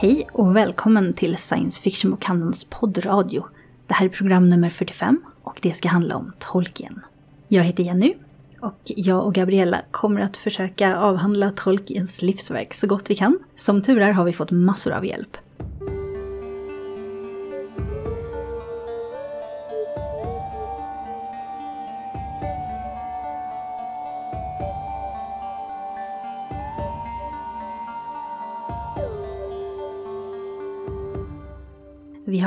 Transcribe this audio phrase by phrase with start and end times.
[0.00, 3.44] Hej och välkommen till Science Fiction-bokhandelns poddradio.
[3.86, 7.00] Det här är program nummer 45 och det ska handla om Tolkien.
[7.48, 8.14] Jag heter Jenny
[8.60, 13.38] och jag och Gabriella kommer att försöka avhandla Tolkiens livsverk så gott vi kan.
[13.56, 15.36] Som tur är har vi fått massor av hjälp.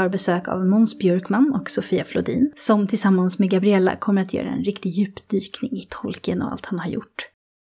[0.02, 4.50] Har besök av Måns Björkman och Sofia Flodin som tillsammans med Gabriella kommer att göra
[4.50, 7.28] en riktig djupdykning i Tolkien och allt han har gjort.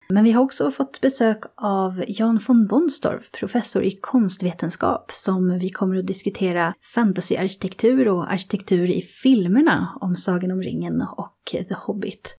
[0.09, 5.71] Men vi har också fått besök av Jan von Bonstorff, professor i konstvetenskap, som vi
[5.71, 12.35] kommer att diskutera fantasyarkitektur och arkitektur i filmerna om Sagan om ringen och The Hobbit.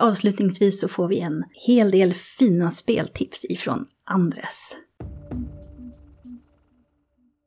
[0.00, 4.76] Avslutningsvis så får vi en hel del fina speltips ifrån Andres.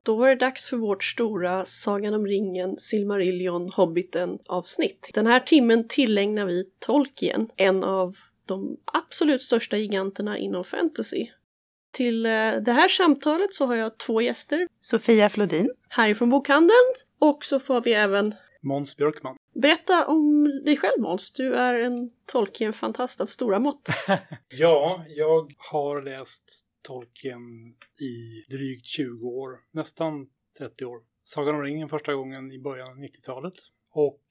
[0.03, 5.09] Då var det dags för vårt stora Sagan om ringen, Silmarillion, Hobbiten avsnitt.
[5.13, 8.13] Den här timmen tillägnar vi Tolkien, en av
[8.45, 11.27] de absolut största giganterna inom fantasy.
[11.91, 14.67] Till eh, det här samtalet så har jag två gäster.
[14.79, 15.71] Sofia Flodin.
[15.89, 16.93] Härifrån bokhandeln.
[17.19, 19.35] Och så får vi även Måns Björkman.
[19.53, 21.31] Berätta om dig själv Måns.
[21.31, 23.89] Du är en Tolkien-fantast av stora mått.
[24.49, 27.57] ja, jag har läst Tolkien
[28.01, 31.01] i drygt 20 år, nästan 30 år.
[31.23, 33.53] Sagan om ringen första gången i början av 90-talet.
[33.93, 34.25] Och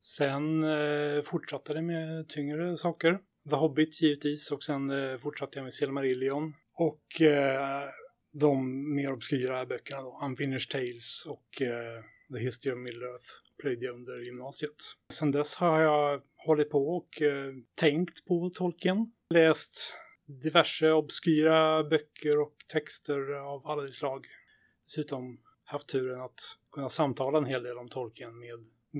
[0.00, 3.18] sen eh, fortsatte det med tyngre saker.
[3.50, 6.54] The Hobbit givetvis och sen eh, fortsatte jag med Silmarillion.
[6.74, 7.88] Och eh,
[8.32, 12.02] de mer obskyra böckerna då, Unfinished Tales och eh,
[12.34, 13.28] The History of Middle-earth
[13.60, 14.76] plöjde jag under gymnasiet.
[15.12, 19.12] Sen dess har jag hållit på och eh, tänkt på Tolkien.
[19.34, 19.94] Läst
[20.26, 24.26] diverse obskyra böcker och texter av alla de slag.
[24.84, 26.40] Dessutom haft turen att
[26.72, 28.50] kunna samtala en hel del om Tolkien med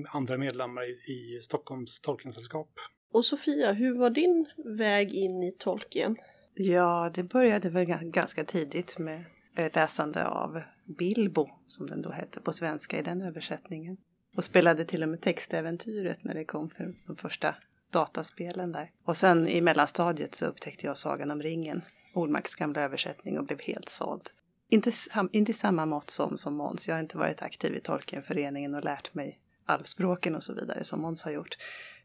[0.09, 2.69] andra medlemmar i, i Stockholms Tolkiensällskap.
[3.11, 4.45] Och Sofia, hur var din
[4.77, 6.15] väg in i Tolkien?
[6.53, 10.61] Ja, det började väl ganska tidigt med eh, läsande av
[10.97, 13.97] Bilbo, som den då hette på svenska i den översättningen.
[14.35, 17.55] Och spelade till och med textäventyret när det kom för de första
[17.91, 18.91] dataspelen där.
[19.03, 21.81] Och sen i mellanstadiet så upptäckte jag Sagan om ringen,
[22.13, 24.29] Olmarks gamla översättning och blev helt såld.
[24.69, 27.79] Inte, sam, inte i samma mått som, som Måns, jag har inte varit aktiv i
[27.79, 31.57] Tolkienföreningen och lärt mig alvspråken och så vidare som Måns har gjort.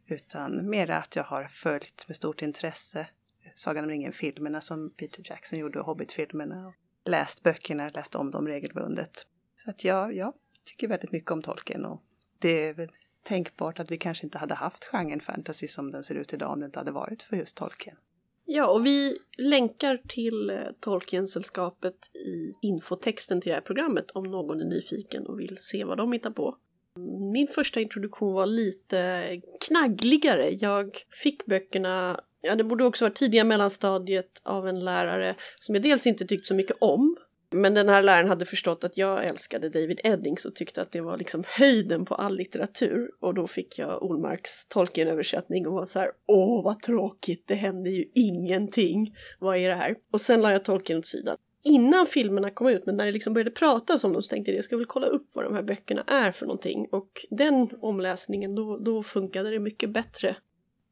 [0.06, 3.06] Utan mer att jag har följt med stort intresse
[3.54, 6.72] Sagan om ringen-filmerna som Peter Jackson gjorde och Hobbit-filmerna.
[7.04, 9.26] Läst böckerna, läst om dem regelbundet.
[9.56, 12.02] Så att jag, jag tycker väldigt mycket om Tolkien och
[12.38, 12.90] det är väl
[13.22, 16.60] tänkbart att vi kanske inte hade haft genren fantasy som den ser ut idag om
[16.60, 17.96] det inte hade varit för just Tolkien.
[18.44, 24.60] Ja, och vi länkar till eh, Tolkien-sällskapet i infotexten till det här programmet om någon
[24.60, 26.56] är nyfiken och vill se vad de hittar på.
[27.32, 30.50] Min första introduktion var lite knaggligare.
[30.50, 35.82] Jag fick böckerna, ja det borde också vara tidiga mellanstadiet av en lärare som jag
[35.82, 37.16] dels inte tyckt så mycket om
[37.52, 41.00] men den här läraren hade förstått att jag älskade David Eddings och tyckte att det
[41.00, 43.10] var liksom höjden på all litteratur.
[43.20, 47.90] Och då fick jag Olmarks Tolkien-översättning och var så här Åh vad tråkigt, det händer
[47.90, 49.14] ju ingenting.
[49.40, 49.96] Vad är det här?
[50.12, 51.36] Och sen la jag Tolkien åt sidan.
[51.64, 54.58] Innan filmerna kom ut, men när det liksom började pratas om dem så tänkte jag
[54.58, 56.88] jag ska väl kolla upp vad de här böckerna är för någonting.
[56.92, 60.36] Och den omläsningen, då, då funkade det mycket bättre.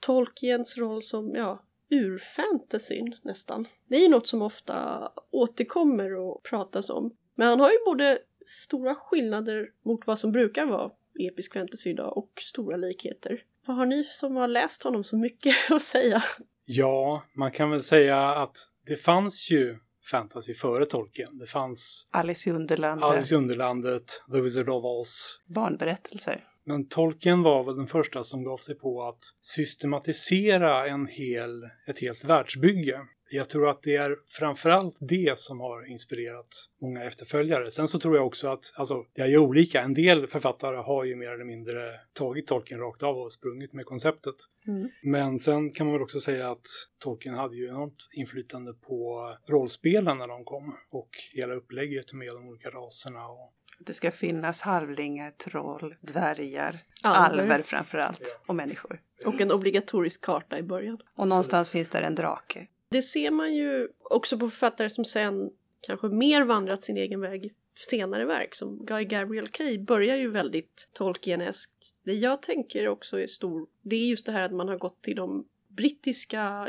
[0.00, 3.68] Tolkiens roll som, ja, urfantasyn nästan.
[3.88, 7.16] Det är ju något som ofta återkommer och pratas om.
[7.34, 10.90] Men han har ju både stora skillnader mot vad som brukar vara
[11.20, 13.42] episk fantasy idag och stora likheter.
[13.66, 16.22] Vad har ni som har läst honom så mycket att säga?
[16.66, 19.78] Ja, man kan väl säga att det fanns ju
[20.10, 21.38] fantasy före Tolkien.
[21.38, 25.40] Det fanns Alice i Underlandet, Alice i Underlandet The Wizard of Oz.
[25.46, 26.44] Barnberättelser.
[26.64, 32.00] Men Tolkien var väl den första som gav sig på att systematisera en hel, ett
[32.00, 33.00] helt världsbygge.
[33.32, 36.46] Jag tror att det är framförallt det som har inspirerat
[36.80, 37.70] många efterföljare.
[37.70, 39.80] Sen så tror jag också att, alltså, det är olika.
[39.80, 43.86] En del författare har ju mer eller mindre tagit Tolkien rakt av och sprungit med
[43.86, 44.34] konceptet.
[44.66, 44.88] Mm.
[45.02, 46.66] Men sen kan man väl också säga att
[46.98, 52.48] Tolkien hade ju enormt inflytande på rollspelen när de kom och hela upplägget med de
[52.48, 53.54] olika raserna och
[53.86, 59.00] det ska finnas halvlingar, troll, dvärgar, alver, alver framförallt och människor.
[59.26, 60.98] Och en obligatorisk karta i början.
[61.14, 62.66] Och någonstans finns där en drake.
[62.90, 65.50] Det ser man ju också på författare som sen
[65.80, 70.88] kanske mer vandrat sin egen väg senare verk som Guy Gabriel Kay börjar ju väldigt
[70.92, 71.96] Tolkieneskt.
[72.02, 75.02] Det jag tänker också är stor, det är just det här att man har gått
[75.02, 75.44] till de
[75.76, 76.68] brittiska,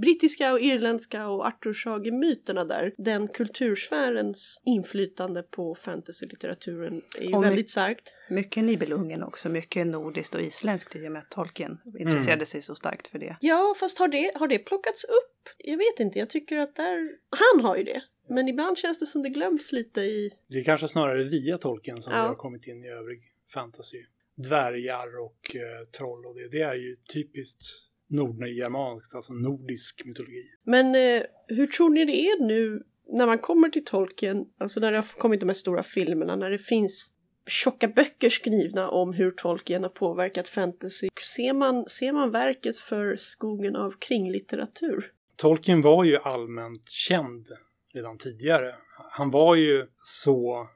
[0.00, 2.94] brittiska och irländska och Arthursagemyterna där.
[2.98, 8.12] Den kultursfärens inflytande på fantasylitteraturen är ju Och väldigt mycket- starkt.
[8.30, 12.46] Mycket Nibelungen också, mycket nordiskt och isländskt i och med att Tolkien intresserade Mm.
[12.46, 13.36] sig så starkt för det.
[13.40, 15.48] Ja, fast har det, har det plockats upp?
[15.58, 17.10] Jag vet inte, jag tycker att där...
[17.30, 18.02] Han har ju det.
[18.28, 20.30] Men ibland känns det som det glöms lite i...
[20.48, 22.22] Det är kanske snarare via Tolkien som Ja.
[22.22, 23.20] vi har kommit in i övrig
[23.54, 24.04] fantasy.
[24.36, 27.62] Dvärgar och eh, troll och det, det är ju typiskt
[28.12, 30.42] nordgermanskt, alltså nordisk mytologi.
[30.64, 32.82] Men eh, hur tror ni det är nu
[33.12, 36.50] när man kommer till Tolkien, alltså när det har kommit de här stora filmerna, när
[36.50, 37.16] det finns
[37.46, 41.08] tjocka böcker skrivna om hur Tolkien har påverkat fantasy.
[41.36, 45.12] Ser man, ser man verket för skogen av kringlitteratur?
[45.36, 47.46] Tolkien var ju allmänt känd
[47.94, 48.74] redan tidigare.
[49.10, 50.68] Han var ju så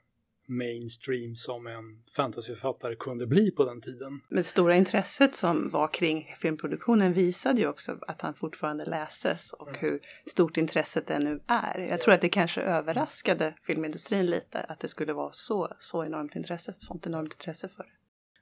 [0.47, 4.21] mainstream som en fantasyförfattare kunde bli på den tiden.
[4.29, 9.53] Men det stora intresset som var kring filmproduktionen visade ju också att han fortfarande läses
[9.53, 11.79] och hur stort intresset det nu är.
[11.79, 16.37] Jag tror att det kanske överraskade filmindustrin lite att det skulle vara så, så enormt
[16.37, 17.91] intresse, sånt enormt intresse för det.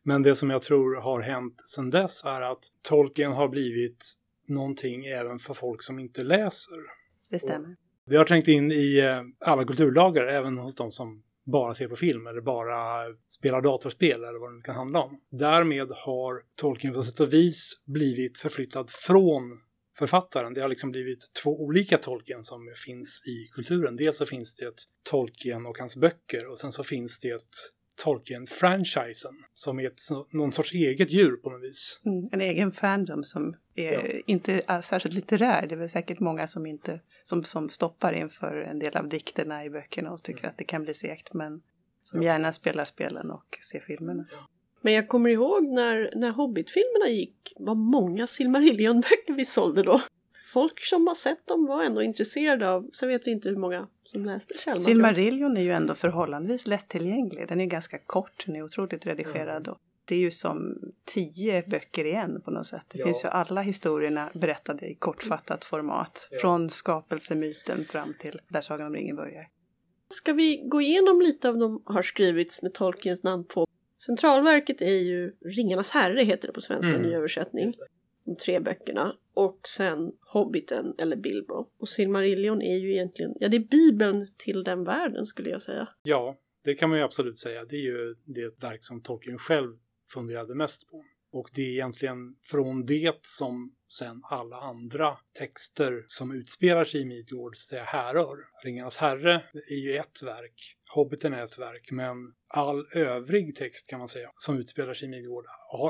[0.03, 4.15] Men det som jag tror har hänt sedan dess är att Tolkien har blivit
[4.49, 6.79] någonting även för folk som inte läser.
[7.31, 7.77] Det stämmer.
[8.07, 11.97] Det har trängt in i eh, alla kulturlagar, även hos de som bara ser på
[11.97, 15.21] film eller bara spelar datorspel eller vad det nu kan handla om.
[15.31, 19.43] Därmed har Tolkien på sätt och vis blivit förflyttad från
[19.99, 20.55] författaren.
[20.55, 23.97] Det har liksom blivit två olika Tolkien som finns i kulturen.
[23.97, 24.75] Dels så finns det
[25.11, 27.43] Tolkien och hans böcker och sen så finns det
[28.05, 30.01] Tolkien-franchisen som är ett,
[30.33, 32.01] någon sorts eget djur på något vis.
[32.05, 34.21] Mm, en egen fandom som är Ja.
[34.27, 35.67] inte är särskilt litterär.
[35.67, 39.65] Det är väl säkert många som inte som, som stoppar inför en del av dikterna
[39.65, 41.63] i böckerna och tycker att det kan bli segt men
[42.03, 44.27] som Ja, gärna spelar spelen och ser filmerna.
[44.81, 50.03] Men jag kommer ihåg när, när Hobbit-filmerna gick, vad många Silmarillion-böcker vi sålde då.
[50.53, 53.89] Folk som har sett dem var ändå intresserade av, så vet vi inte hur många
[54.05, 54.83] som läste Kjellman.
[54.83, 57.49] Silmarillion är ju ändå förhållandevis lättillgänglig.
[57.49, 59.69] Den är ganska kort, den är otroligt redigerad.
[59.69, 62.85] Och det är ju som tio böcker i en på något sätt.
[62.89, 63.05] Det Ja.
[63.07, 66.29] finns ju alla historierna berättade i kortfattat format.
[66.31, 66.39] Ja.
[66.41, 69.49] Från skapelsemyten fram till där Sagan om ringen börjar.
[70.09, 73.67] Ska vi gå igenom lite av de har skrivits med Tolkiens namn på?
[74.07, 77.03] Centralverket är ju Ringarnas herre heter det på svenska Mm.
[77.03, 77.73] ny översättning.
[78.25, 79.17] De tre böckerna.
[79.35, 81.67] Och sen Hobbiten eller Bilbo.
[81.79, 85.89] Och Silmarillion är ju egentligen, ja det är bibeln till den världen skulle jag säga.
[86.03, 87.65] Ja, det kan man ju absolut säga.
[87.65, 89.77] Det är ju det verk som Tolkien själv
[90.13, 91.05] funderade mest på.
[91.33, 97.05] Och det är egentligen från det som sen alla andra texter som utspelar sig i
[97.05, 98.37] Midgård så säga härrör.
[98.65, 102.17] Ringarnas herre är ju ett verk, Hobbiten är ett verk, men
[102.55, 105.45] all övrig text kan man säga som utspelar sig i Midgård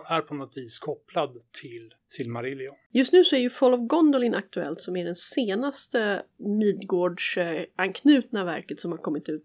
[0.09, 1.31] är på något vis kopplad
[1.63, 2.75] till Silmarillion.
[2.93, 7.65] Just nu så är ju Fall of Gondolin aktuellt som är den senaste Midgårds eh,
[7.77, 9.45] anknutna verket som har kommit ut.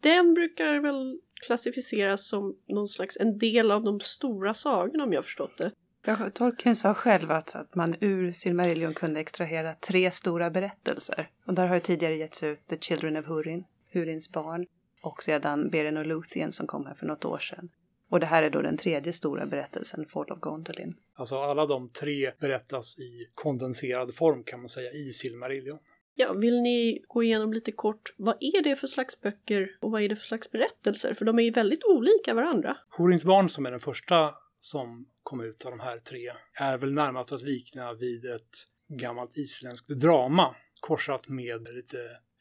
[0.00, 5.24] Den brukar väl klassificeras som någon slags en del av de stora sagorna om jag
[5.24, 5.72] förstått det.
[6.04, 11.30] Ja, Tolkien sa själv att, att man ur Silmarillion kunde extrahera tre stora berättelser.
[11.46, 14.66] Och där har ju tidigare getts ut The Children of Hurin, Hurins barn,
[15.02, 17.68] och sedan Beren och Luthien som kom här för något år sedan.
[18.10, 20.94] Och det här är då den tredje stora berättelsen, Fall of Gondolin.
[21.14, 25.78] Alltså alla de tre berättas i kondenserad form kan man säga i Silmarillion.
[26.20, 30.02] Ja, vill ni gå igenom lite kort, vad är det för slags böcker och vad
[30.02, 31.14] är det för slags berättelser?
[31.14, 32.76] För de är ju väldigt olika varandra.
[32.90, 36.92] Horins barn som är den första som kom ut av de här tre är väl
[36.92, 38.56] närmast att likna vid ett
[38.88, 41.98] gammalt isländskt drama korsat med lite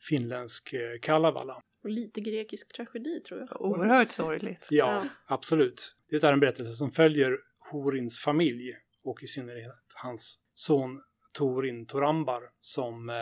[0.09, 1.61] finländsk eh, Kalevala.
[1.83, 3.61] Och lite grekisk tragedi tror jag.
[3.61, 4.67] Oerhört sorgligt.
[4.69, 5.09] Ja, Ja.
[5.35, 5.95] absolut.
[6.09, 7.31] Det är en berättelse som följer
[7.71, 9.71] Horins familj och i synnerhet
[10.03, 11.01] hans son
[11.33, 13.15] Torin Torambar som eh,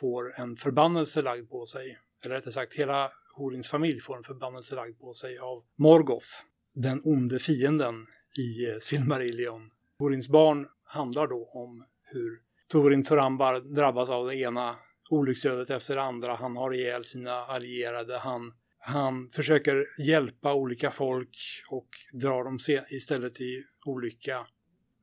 [0.00, 1.98] får en förbannelse lagd på sig.
[2.24, 6.26] Eller rättare sagt, hela Horins familj får en förbannelse lagd på sig av Morgoth,
[6.74, 8.06] den onde fienden
[8.38, 9.70] i eh, Silmarillion.
[9.98, 14.76] Horins barn handlar då om hur Torin Torambar drabbas av det ena
[15.10, 16.34] olycksödet efter det andra.
[16.34, 18.18] Han har ihjäl sina allierade.
[18.18, 21.38] Han, han försöker hjälpa olika folk
[21.70, 22.58] och drar dem
[22.90, 24.46] istället i olycka.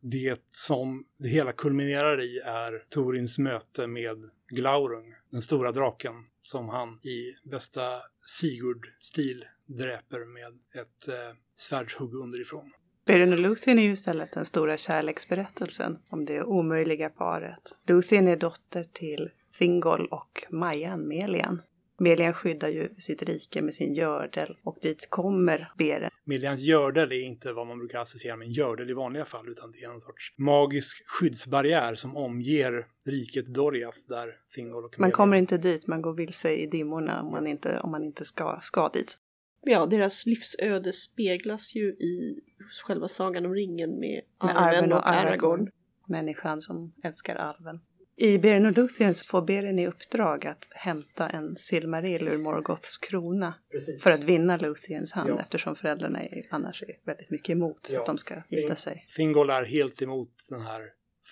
[0.01, 6.69] Det som det hela kulminerar i är Torins möte med Glaurung, den stora draken, som
[6.69, 7.81] han i bästa
[8.19, 12.71] Sigurd-stil dräper med ett eh, svärdshugg underifrån.
[13.05, 17.79] Beren och Luthien är ju istället den stora kärleksberättelsen om det omöjliga paret.
[17.87, 21.61] Luthien är dotter till Thingol och Majan Melian.
[22.01, 26.11] Melian skyddar ju sitt rike med sin gördel och dit kommer Beren.
[26.23, 29.71] Melians gördel är inte vad man brukar associera med en gördel i vanliga fall, utan
[29.71, 35.11] det är en sorts magisk skyddsbarriär som omger riket Doriath där Thingol och Man Melian-
[35.15, 38.59] kommer inte dit, man går vilse i dimmorna om man inte, om man inte ska,
[38.61, 39.17] ska dit.
[39.63, 42.39] Ja, deras livsöde speglas ju i
[42.83, 45.69] själva Sagan om ringen med Med Arwen och Aragorn.
[46.07, 47.79] Människan som älskar alven.
[48.15, 52.97] I Beren och Luthien så får Beren i uppdrag att hämta en silmarill ur Morgoths
[52.97, 54.03] krona Precis.
[54.03, 55.39] för att vinna Luthiens hand Ja.
[55.39, 57.99] eftersom föräldrarna är, annars är väldigt mycket emot Ja.
[57.99, 59.05] att de ska gifta sig.
[59.15, 60.81] Thingol är helt emot den här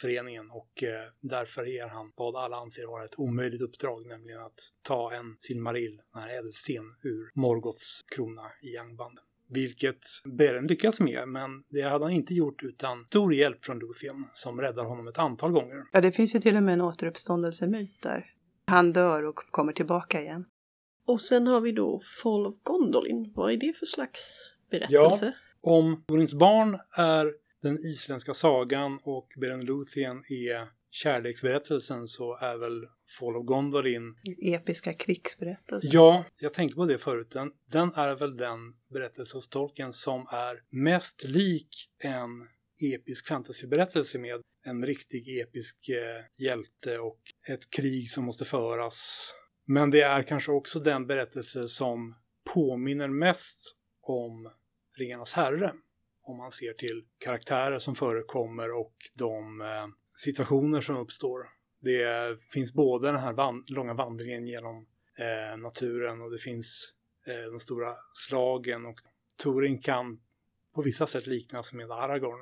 [0.01, 0.89] föreningen och eh,
[1.21, 6.01] därför ger han vad alla anser vara ett omöjligt uppdrag, nämligen att ta en silmarill,
[6.13, 9.19] den här ädelsten, ur Morgoths krona i Angband.
[9.51, 14.25] Vilket Beren lyckas med, men det hade han inte gjort utan stor hjälp från Luthien
[14.33, 15.85] som räddar honom ett antal gånger.
[15.91, 18.33] Ja, det finns ju till och med en återuppståndelsemyt där.
[18.65, 20.45] Han dör och kommer tillbaka igen.
[21.05, 23.33] Och sen har vi då Fall of Gondolin.
[23.35, 25.33] Vad är det för slags berättelse?
[25.61, 32.87] Om Gorins barn är den isländska sagan och Beren Luthien är kärleksberättelsen så är väl
[33.19, 35.89] Fall of Gondolin Episka krigsberättelser.
[35.93, 37.31] Ja, jag tänkte på det förut.
[37.31, 38.59] Den, den är väl den
[38.93, 41.69] berättelse hos Tolkien som är mest lik
[42.03, 42.29] en
[42.95, 49.29] episk fantasyberättelse med en riktig episk eh, hjälte och ett krig som måste föras.
[49.65, 52.15] Men det är kanske också den berättelse som
[52.53, 54.51] påminner mest om
[54.97, 55.73] Ringarnas herre.
[56.21, 59.87] Om man ser till karaktärer som förekommer och de eh,
[60.19, 61.47] situationer som uppstår.
[61.81, 62.03] Det
[62.53, 64.85] finns både den här van- långa vandringen genom
[65.17, 66.93] eh, naturen och det finns
[67.27, 68.99] eh, de stora slagen och
[69.43, 70.19] Turin kan
[70.75, 72.39] på vissa sätt liknas med Aragorn.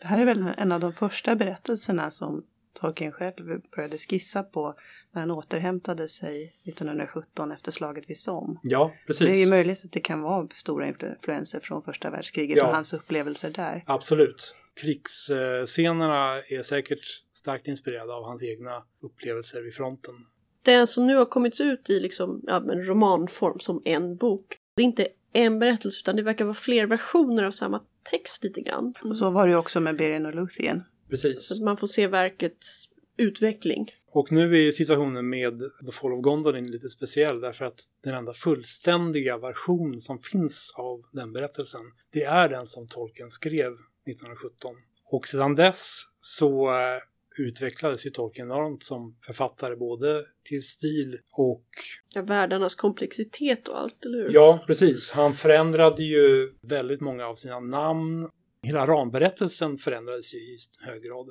[0.00, 4.74] Det här är väl en av de första berättelserna som Tolkien själv började skissa på
[5.12, 8.58] när han återhämtade sig 1917 efter slaget vid Somme.
[8.62, 9.26] Ja, precis.
[9.26, 12.66] Det är ju möjligt att det kan vara stora influenser från första världskriget Ja.
[12.68, 13.82] och hans upplevelser där.
[13.86, 14.56] Absolut.
[14.78, 20.14] Krigsscenerna är säkert starkt inspirerade av hans egna upplevelser vid fronten.
[20.62, 24.58] Den som nu har kommit ut i liksom, ja, men romanform som en bok.
[24.76, 28.60] Det är inte en berättelse utan det verkar vara fler versioner av samma text lite
[28.60, 28.94] grann.
[29.04, 30.82] Och så var det ju också med Beren och Luthien.
[31.10, 31.46] Precis.
[31.48, 33.90] Så att man får se verkets utveckling.
[34.10, 38.32] Och nu är situationen med The Fall of Gondolin lite speciell därför att den enda
[38.32, 41.80] fullständiga version som finns av den berättelsen,
[42.12, 43.72] det är den som Tolkien skrev
[44.08, 44.76] 1917.
[45.10, 46.98] Och sedan dess så eh,
[47.38, 51.66] utvecklades ju Tolkien enormt som författare både till stil och
[52.14, 54.30] Ja, världarnas komplexitet och allt, eller hur?
[54.34, 55.10] Ja, precis.
[55.10, 58.28] Han förändrade ju väldigt många av sina namn.
[58.62, 61.26] Hela ramberättelsen förändrades ju i hög grad.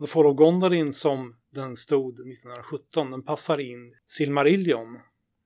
[0.00, 4.98] The Fall of Gondolin som den stod 1917, den passar in Silmarillion,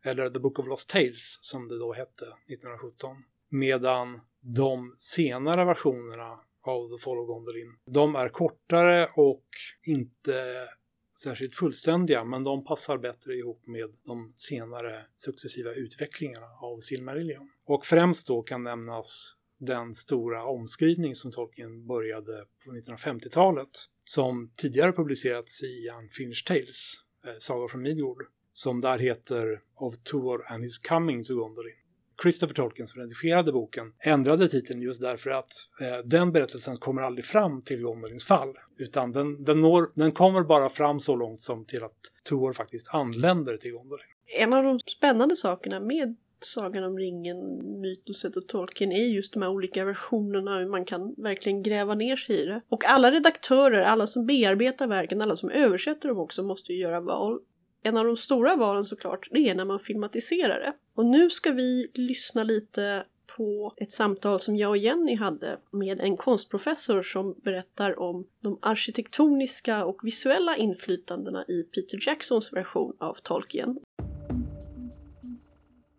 [0.05, 3.17] eller The Book of Lost Tales som det då hette 1917.
[3.51, 9.45] Medan de senare versionerna av The Fall of Gondolin, de är kortare och
[9.87, 10.69] inte
[11.17, 17.51] särskilt fullständiga, men de passar bättre ihop med de senare successiva utvecklingarna av Silmarillion.
[17.65, 23.69] Och främst då kan nämnas den stora omskrivning som Tolkien började på 1950-talet,
[24.05, 26.95] som tidigare publicerats i Unfinished Tales,
[27.27, 31.84] eh, Sagor från Midgård, som där heter Of Tuor and His Coming to Gondolin.
[32.23, 37.25] Christopher Tolkien som redigerade boken ändrade titeln just därför att eh, den berättelsen kommer aldrig
[37.25, 38.55] fram till Gondolins fall.
[38.79, 42.89] Utan den, den, når, den kommer bara fram så långt som till att Tuor faktiskt
[42.95, 44.07] anländer till Gondolin.
[44.39, 47.37] En av de spännande sakerna med Sagan om ringen,
[47.81, 52.17] mytoset och Tolkien är just de här olika versionerna, hur man kan verkligen gräva ner
[52.17, 52.61] sig i det.
[52.69, 57.01] Och alla redaktörer, alla som bearbetar verken, alla som översätter dem också måste ju göra
[57.01, 57.41] val.
[57.87, 60.73] En av de stora valen såklart, det är när man filmatiserar det.
[60.95, 63.05] Och nu ska vi lyssna lite
[63.37, 68.59] på ett samtal som jag och Jenny hade med en konstprofessor som berättar om de
[68.63, 73.79] arkitektoniska och visuella inflytandena i Peter Jacksons version av Tolkien.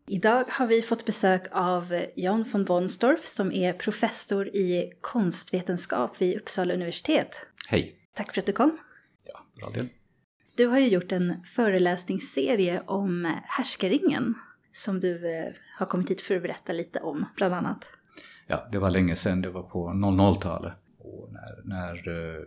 [0.07, 6.37] Idag har vi fått besök av Jan von Bonstorff som är professor i konstvetenskap vid
[6.37, 7.29] Uppsala universitet.
[7.67, 7.95] Hej!
[8.13, 8.77] Tack för att du kom.
[9.23, 9.87] Ja, bra del.
[10.57, 14.35] Du har ju gjort en föreläsningsserie om härskaringen
[14.73, 17.89] som du eh, har kommit hit för att berätta lite om, bland annat.
[18.47, 20.73] Ja, det var länge sedan, det var på 00-talet.
[21.31, 22.43] När, när eh,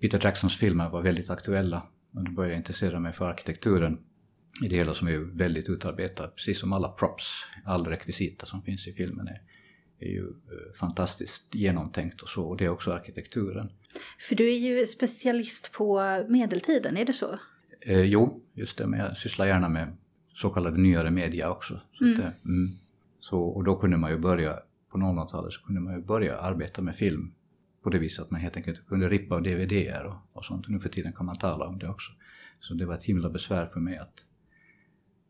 [0.00, 1.82] Peter Jacksons filmer var väldigt aktuella.
[2.14, 3.98] Och då började jag intressera mig för arkitekturen
[4.64, 6.28] i det hela som är väldigt utarbetad.
[6.28, 9.42] Precis som alla props, all rekvisita som finns i filmen är,
[10.00, 10.32] är ju uh,
[10.74, 12.44] fantastiskt genomtänkt och så.
[12.44, 13.72] Och det är också arkitekturen.
[14.28, 17.38] För du är ju specialist på medeltiden, är det så?
[17.80, 19.96] Eh, jo, just det, men jag sysslar gärna med
[20.34, 21.80] så kallade nyare media också.
[21.92, 22.20] Så, Mm.
[22.20, 22.78] eh, mm.
[23.20, 24.58] så och då kunde man ju börja,
[24.90, 27.34] på 00-talet så kunde man ju börja arbeta med film
[27.82, 30.68] på det viset att man helt enkelt kunde rippa av DVDer och, och sånt.
[30.68, 32.12] Nu för tiden kan man tala om det också.
[32.60, 34.24] Så det var ett himla besvär för mig att,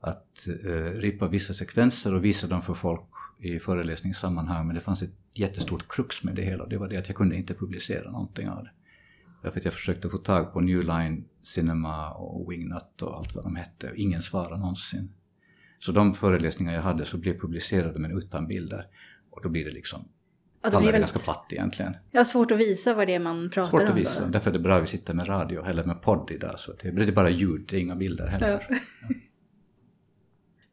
[0.01, 4.66] att eh, rippa vissa sekvenser och visa dem för folk i föreläsningssammanhang.
[4.66, 6.66] Men det fanns ett jättestort krux med det hela.
[6.66, 8.71] Det var det att jag kunde inte publicera någonting av det.
[9.42, 13.45] Därför att jag försökte få tag på New Line Cinema och Wingnut och allt vad
[13.45, 13.92] de hette.
[13.97, 15.12] Ingen svarade någonsin.
[15.78, 18.87] Så de föreläsningar jag hade så blev publicerade men utan bilder.
[19.30, 20.09] Och då blir det liksom,
[20.62, 21.97] Ja, det blir väldigt, ganska platt egentligen.
[22.11, 23.88] ja, svårt att visa vad det är man pratar Svårt om.
[23.88, 24.25] att visa.
[24.25, 24.30] då.
[24.30, 26.59] Därför är det bra att vi sitter med radio eller med podd idag.
[26.59, 28.66] Så det blir bara ljud, det är inga bilder heller.
[28.71, 28.76] Ja.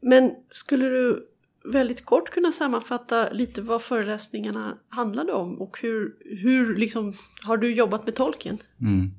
[0.00, 1.28] Men skulle du
[1.72, 7.74] väldigt kort kunna sammanfatta lite vad föreläsningarna handlade om och hur, hur liksom, har du
[7.74, 8.58] jobbat med tolken?
[8.80, 9.10] Mm.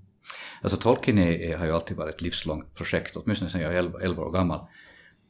[0.62, 3.78] Alltså Tolkien är, är, har ju alltid varit ett livslångt projekt, åtminstone sedan jag är
[3.78, 4.68] 11, 11 år gammal.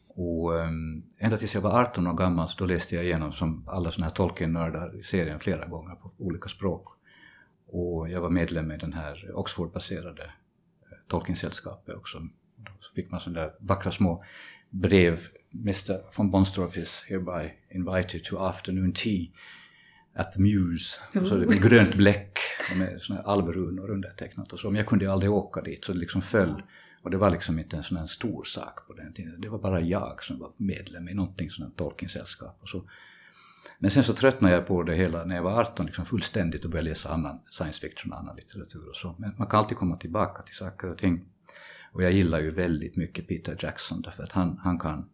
[0.07, 3.63] Och um, ända tills jag var 18 år gammal så då läste jag igenom som
[3.67, 6.87] alla sådana här Tolkien-nördar serien flera gånger på olika språk.
[7.67, 12.17] Och jag var medlem i den här Oxford-baserade eh, Tolkien-sällskapet också.
[12.79, 14.23] Så fick man sådana där vackra små
[14.69, 15.27] brev.
[15.51, 19.31] Mr von Bonstorff is hereby invited to afternoon tea
[20.15, 20.99] at the Muse.
[21.21, 22.39] Och så det med grönt bläck
[22.71, 24.69] och med såna här alvrunor undertecknat och så.
[24.69, 26.63] Men jag kunde ju aldrig åka dit så det liksom föll.
[27.01, 29.41] Och det var liksom inte en sån här stor sak på den tiden.
[29.41, 32.89] Det var bara jag som var medlem i någonting sånt här Tolkien-sällskap och så.
[33.79, 36.71] Men sen så tröttnade jag på det hela när jag var 18 liksom fullständigt och
[36.71, 39.15] började läsa annan science fiction och annan litteratur och så.
[39.17, 41.25] Men man kan alltid komma tillbaka till saker och ting.
[41.97, 45.09] Och jag gillar ju väldigt mycket Peter Jackson därför att han, han kan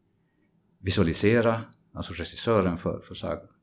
[0.80, 1.62] visualisera,
[1.94, 3.16] alltså regissören för, för,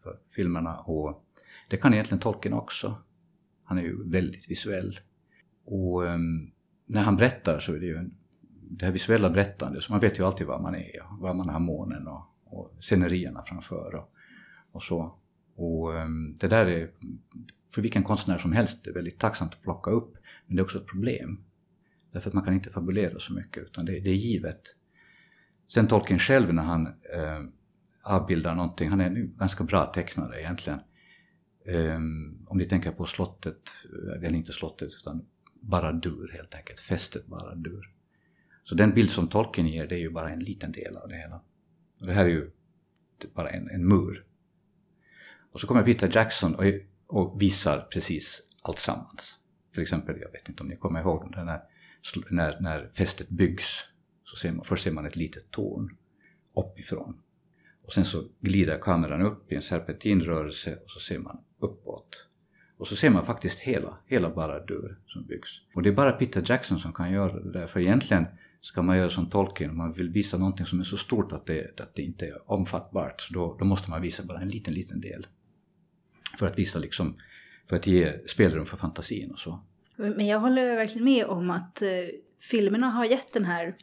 [0.03, 1.25] för filmerna och
[1.71, 2.99] det kan egentligen Tolkien också.
[3.65, 5.01] Han är ju väldigt visuell.
[5.65, 6.51] Och um,
[6.87, 8.15] när han berättar så är det ju en,
[8.51, 11.61] det här visuella berättandet, så man vet ju alltid var man är var man har
[11.61, 14.13] månen och, och scenerierna framför och,
[14.73, 15.15] och så.
[15.57, 16.91] Och um, det där är
[17.75, 20.15] för vilken konstnär som helst det är väldigt tacksamt att plocka upp,
[20.47, 21.45] men det är också ett problem.
[22.13, 24.77] Därför att man kan inte fabulera så mycket, utan det, det är givet.
[25.69, 27.41] Sen Tolkien själv när han eh,
[28.03, 30.81] avbildar någonting, han är en ganska bra tecknare egentligen.
[31.67, 35.27] Ehm, om ni tänker på slottet, eh, eller inte slottet utan
[35.61, 37.93] Baradur helt enkelt, fästet Baradur.
[38.63, 41.17] Så den bild som Tolkien ger det är ju bara en liten del av det
[41.17, 41.41] hela.
[42.01, 42.51] Och det här är ju
[43.35, 44.25] bara en, en mur.
[45.53, 46.65] Och så kommer Peter Jackson och,
[47.07, 49.39] och visar precis allt sammans.
[49.73, 51.61] Till exempel, jag vet inte om ni kommer ihåg den här,
[52.31, 53.85] när, när fästet byggs.
[54.25, 55.97] Så ser man, först ser man ett litet torn
[56.57, 57.21] uppifrån.
[57.83, 62.27] Och sen så glider kameran upp i en serpentinrörelse och så ser man uppåt.
[62.77, 65.49] Och så ser man faktiskt hela, hela Baradur som byggs.
[65.75, 67.67] Och det är bara Peter Jackson som kan göra det där.
[67.67, 68.27] För egentligen
[68.61, 71.81] ska man göra som Tolkien, man vill visa någonting som är så stort att det,
[71.81, 75.01] att det inte är omfattbart, så då, då måste man visa bara en liten, liten
[75.01, 75.27] del.
[76.39, 77.17] För att visa liksom,
[77.69, 79.65] för att ge spelrum för fantasin och så.
[80.01, 81.89] Men jag håller verkligen med om att eh,
[82.51, 83.77] filmerna har gett den här,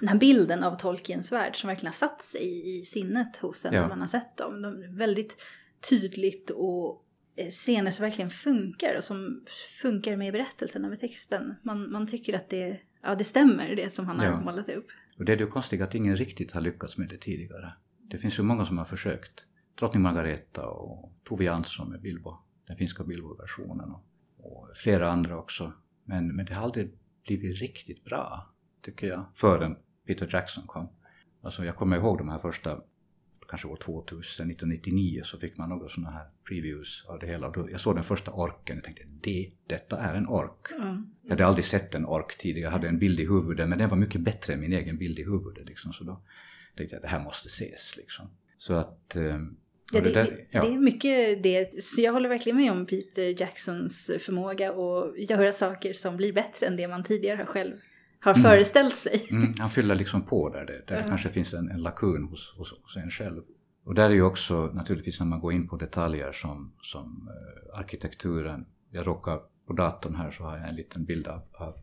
[0.00, 3.64] den här bilden av Tolkiens värld som verkligen har satt sig i, i sinnet hos
[3.64, 3.80] en Ja.
[3.80, 4.62] när man har sett dem.
[4.62, 5.36] De är väldigt
[5.90, 7.04] tydligt och
[7.36, 9.44] eh, scener som verkligen funkar och som
[9.82, 11.54] funkar med berättelsen och med texten.
[11.62, 14.40] Man, man tycker att det, ja, det stämmer det som han har Ja.
[14.40, 14.86] målat upp.
[15.18, 17.72] Och det är ju konstigt att ingen riktigt har lyckats med det tidigare.
[18.10, 19.44] Det finns ju många som har försökt.
[19.78, 24.04] Drottning Margareta och Tove Jansson med Bilbo, den finska Bilbo-versionen och,
[24.42, 25.72] och flera andra också.
[26.04, 26.92] Men, men det har aldrig
[27.26, 28.50] blivit riktigt bra,
[28.82, 29.76] tycker jag, förrän
[30.06, 30.88] Peter Jackson kom.
[31.42, 32.80] Alltså jag kommer ihåg de här första,
[33.48, 37.46] kanske år 2000, 1999, så fick man några sådana här previews av det hela.
[37.46, 40.66] Och då, jag såg den första orken och tänkte, det, detta är en ork.
[41.22, 43.88] Jag hade aldrig sett en ork tidigare, jag hade en bild i huvudet men den
[43.88, 45.68] var mycket bättre än min egen bild i huvudet.
[45.68, 45.92] Liksom.
[45.92, 46.22] Så då
[46.76, 47.96] tänkte jag det här måste ses.
[47.96, 48.26] Liksom.
[48.58, 49.16] Så att...
[49.92, 50.62] Ja, det, det, ja.
[50.64, 51.84] det är mycket det.
[51.84, 56.66] Så jag håller verkligen med om Peter Jacksons förmåga att göra saker som blir bättre
[56.66, 57.74] än det man tidigare själv
[58.20, 58.42] har Mm.
[58.42, 59.26] föreställt sig.
[59.30, 61.06] Mm, han fyller liksom på där det, där Ja.
[61.08, 63.42] kanske finns en, en lakun hos, hos, hos en själv.
[63.84, 67.78] Och där är ju också naturligtvis när man går in på detaljer som, som eh,
[67.78, 68.66] arkitekturen.
[68.90, 71.74] Jag råkar på datorn här så har jag en liten bild av, av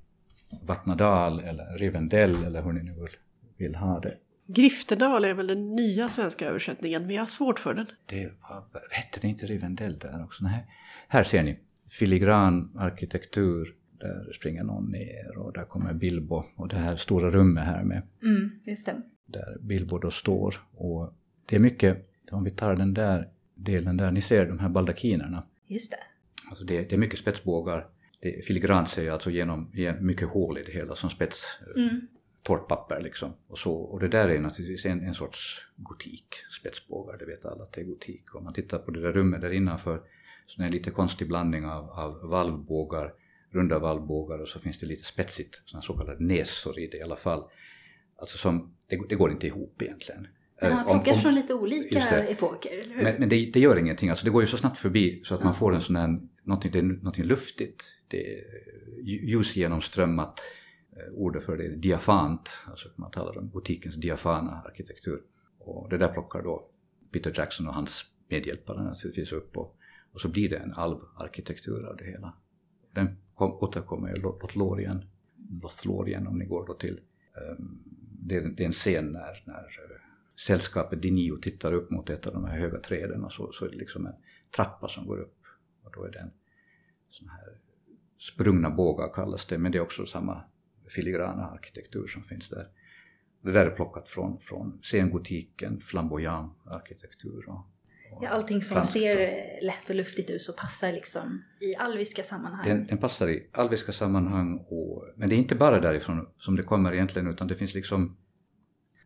[0.67, 3.15] Vatnadal eller Rivendell eller hur ni nu vill,
[3.57, 4.13] vill ha det.
[4.47, 7.85] Griftedal är väl den nya svenska översättningen, men jag har svårt för den.
[8.05, 10.43] Det var, hette det inte Rivendell där också?
[10.43, 10.65] Nej.
[11.07, 13.73] Här ser ni filigran arkitektur.
[13.99, 18.01] Där springer någon ner och där kommer Bilbo och det här stora rummet här med
[18.23, 19.01] Mm, just det.
[19.25, 20.55] där Bilbo då står.
[20.73, 21.13] Och
[21.45, 25.43] det är mycket, om vi tar den där delen där, ni ser de här baldakinerna.
[25.67, 25.97] Just det.
[26.49, 27.87] Alltså det, det är mycket spetsbågar.
[28.19, 32.07] Det, filigrant ser jag alltså genom, genom mycket hål i det hela som spets, Mm.
[32.47, 33.33] Torrt papper liksom.
[33.47, 36.27] Och, så, och det där är naturligtvis en, en sorts gotik,
[36.59, 38.35] spetsbågar, det vet alla att det är gotik.
[38.35, 40.01] Om man tittar på det där rummet där innanför
[40.47, 43.13] så är det en lite konstig blandning av, av valvbågar,
[43.51, 47.01] runda valvbågar och så finns det lite spetsigt, sådana så kallade näsor i det i
[47.01, 47.43] alla fall.
[48.19, 50.27] Alltså som, det, det går inte ihop egentligen.
[50.61, 53.03] Men han Eh, plockar från lite olika epoker, eller hur?
[53.03, 55.43] Men, men det, det gör ingenting, alltså det går ju så snabbt förbi så att
[55.43, 57.83] man får en sån här, någonting, det är någonting luftigt.
[58.07, 58.43] Det är
[59.03, 60.39] lju- ljusgenomströmmat.
[60.97, 65.21] Eh, ordet för det är diafant, alltså man talar om butikens diafana arkitektur.
[65.59, 66.69] Och det där plockar då
[67.11, 69.77] Peter Jackson och hans medhjälpare naturligtvis upp och,
[70.11, 72.33] och så blir det en alvarkitektur av det hela.
[72.93, 75.05] Den kom, återkommer ju Lothlorien,
[75.61, 76.99] Lothlorien om ni går då till
[77.59, 77.83] um,
[78.27, 80.01] det, är, det är en scen när, när eh,
[80.47, 83.69] sällskapet Dinio tittar upp mot ett av de här höga träden och så, så är
[83.69, 84.15] det liksom en
[84.55, 85.37] trappa som går upp.
[85.83, 86.31] Och då är det en
[87.09, 87.57] sån här
[88.19, 90.43] sprungna bågar kallas det, men det är också samma
[90.89, 92.67] filigrana arkitektur som finns där.
[93.41, 97.49] Det där är plockat från, från sengotiken, flamboyant arkitektur.
[97.49, 97.55] Och,
[98.11, 99.17] och Ja, allting som franskt ser
[99.65, 102.67] lätt och luftigt ut och passar liksom i alviska sammanhang.
[102.67, 106.63] Den, den passar i alviska sammanhang, och, men det är inte bara därifrån som det
[106.63, 108.17] kommer egentligen utan det finns liksom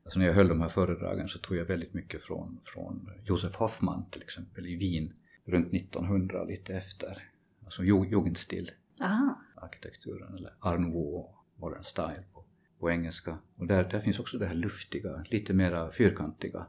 [0.04, 3.56] Alltså när jag höll de här föredragen så tog jag väldigt mycket från, från Josef
[3.56, 5.14] Hoffmann till exempel i Wien
[5.46, 7.18] runt 1900 lite efter.
[7.64, 9.42] Alltså ju- Jugendstil Aha.
[9.56, 11.30] arkitekturen eller Art Nouveau,
[11.62, 12.44] modern style på,
[12.80, 13.38] på engelska.
[13.56, 16.66] Och där, där finns också det här luftiga, lite mera fyrkantiga.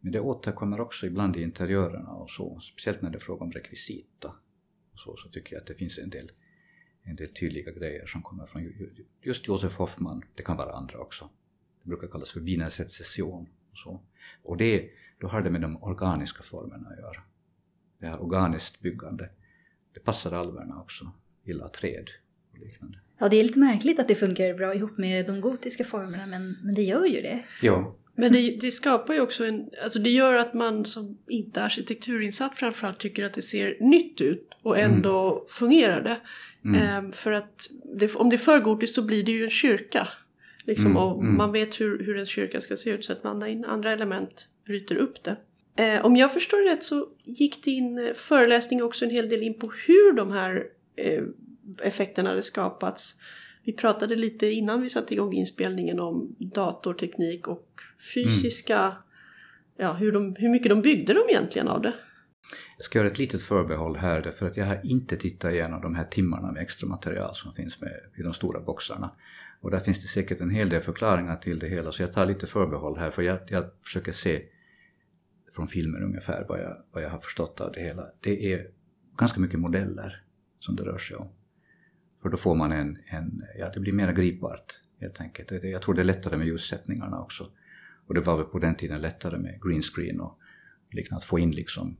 [0.00, 3.52] Men det återkommer också ibland i interiörerna och så, speciellt när det är fråga om
[3.52, 4.34] rekvisita.
[4.92, 6.32] Och så, så tycker jag att det finns en del,
[7.02, 8.72] en del tydliga grejer som kommer från
[9.22, 11.30] just Josef Hoffmann, det kan vara andra också.
[11.82, 13.48] Det brukar kallas för Wiener secession.
[13.70, 14.00] Och, så.
[14.42, 17.22] och det, då har det med de organiska formerna att göra.
[17.98, 19.30] Det här organiskt byggande.
[19.94, 21.12] Det passar alverna också,
[21.44, 22.10] gillar träd
[22.52, 22.98] och liknande.
[23.18, 26.56] Ja, det är lite märkligt att det funkar bra ihop med de gotiska formerna, men,
[26.62, 27.44] men det gör ju det.
[27.62, 31.60] Ja, Men det, det skapar ju också en, alltså det gör att man som inte
[31.60, 36.16] är arkitekturinsatt framförallt tycker att det ser nytt ut och ändå fungerar det.
[36.64, 36.80] Mm.
[36.80, 40.08] Ehm, för att det, om det är för gotiskt så blir det ju en kyrka.
[40.64, 41.36] Liksom, Mm, och mm.
[41.36, 44.48] man vet hur, hur en kyrka ska se ut så att man in andra element
[44.66, 45.36] bryter upp det.
[45.82, 49.72] Eh, om jag förstår rätt så gick din föreläsning också en hel del in på
[49.86, 50.64] hur de här
[50.96, 51.22] eh,
[51.82, 53.14] effekterna hade skapats.
[53.64, 57.80] Vi pratade lite innan vi satte igång inspelningen om datorteknik och
[58.14, 58.92] fysiska,
[59.76, 61.92] ja hur, de, hur mycket de byggde de egentligen av det.
[62.76, 65.94] Jag ska göra ett litet förbehåll här därför att jag har inte tittat igenom de
[65.94, 69.10] här timmarna med extra material som finns med i de stora boxarna.
[69.60, 72.26] Och där finns det säkert en hel del förklaringar till det hela så jag tar
[72.26, 74.42] lite förbehåll här för jag, jag försöker se
[75.52, 78.02] från filmen ungefär vad jag, vad jag har förstått av det hela.
[78.20, 78.66] Det är
[79.18, 80.22] ganska mycket modeller
[80.60, 81.28] som det rör sig om.
[82.22, 85.64] För då får man en, en ja det blir mer gripbart helt enkelt.
[85.64, 87.46] Jag tror det är lättare med ljussättningarna också.
[88.06, 90.38] Och det var väl på den tiden lättare med green screen och
[90.90, 91.96] liknande, att få in liksom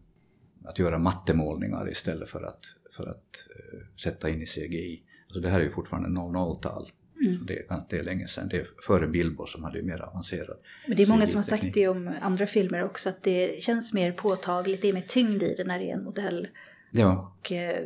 [0.65, 2.65] att göra mattemålningar istället för att,
[2.97, 5.03] för att eh, sätta in i CGI.
[5.27, 6.91] Alltså det här är ju fortfarande 00-tal.
[7.27, 7.47] Mm.
[7.47, 8.49] Det, det är länge sedan.
[8.49, 11.43] Det är före Bilbo som hade ju mer avancerad Men det är många som har
[11.43, 15.43] sagt det om andra filmer också, att det känns mer påtagligt, det är mer tyngd
[15.43, 16.49] i det när det är en modell.
[16.91, 17.85] Ja, Och eh,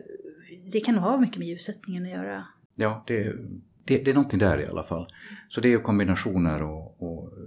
[0.72, 2.44] det kan nog ha mycket med ljussättningen att göra.
[2.75, 3.38] ja det, är-
[3.85, 5.07] det, det är någonting där i alla fall.
[5.48, 7.38] Så det är ju kombinationer och, och eh,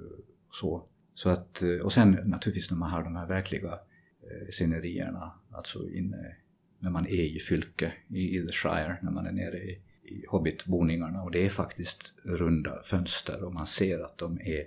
[0.52, 0.86] så.
[1.14, 3.72] så att, eh, och sen naturligtvis när man har de här verkliga
[4.24, 6.36] eh, scenerierna, alltså inne,
[6.80, 10.26] när man är i fylke, i, i The Shire, när man är nere i, i
[10.28, 14.66] hobbitboningarna och det är faktiskt runda fönster och man ser att de är eh,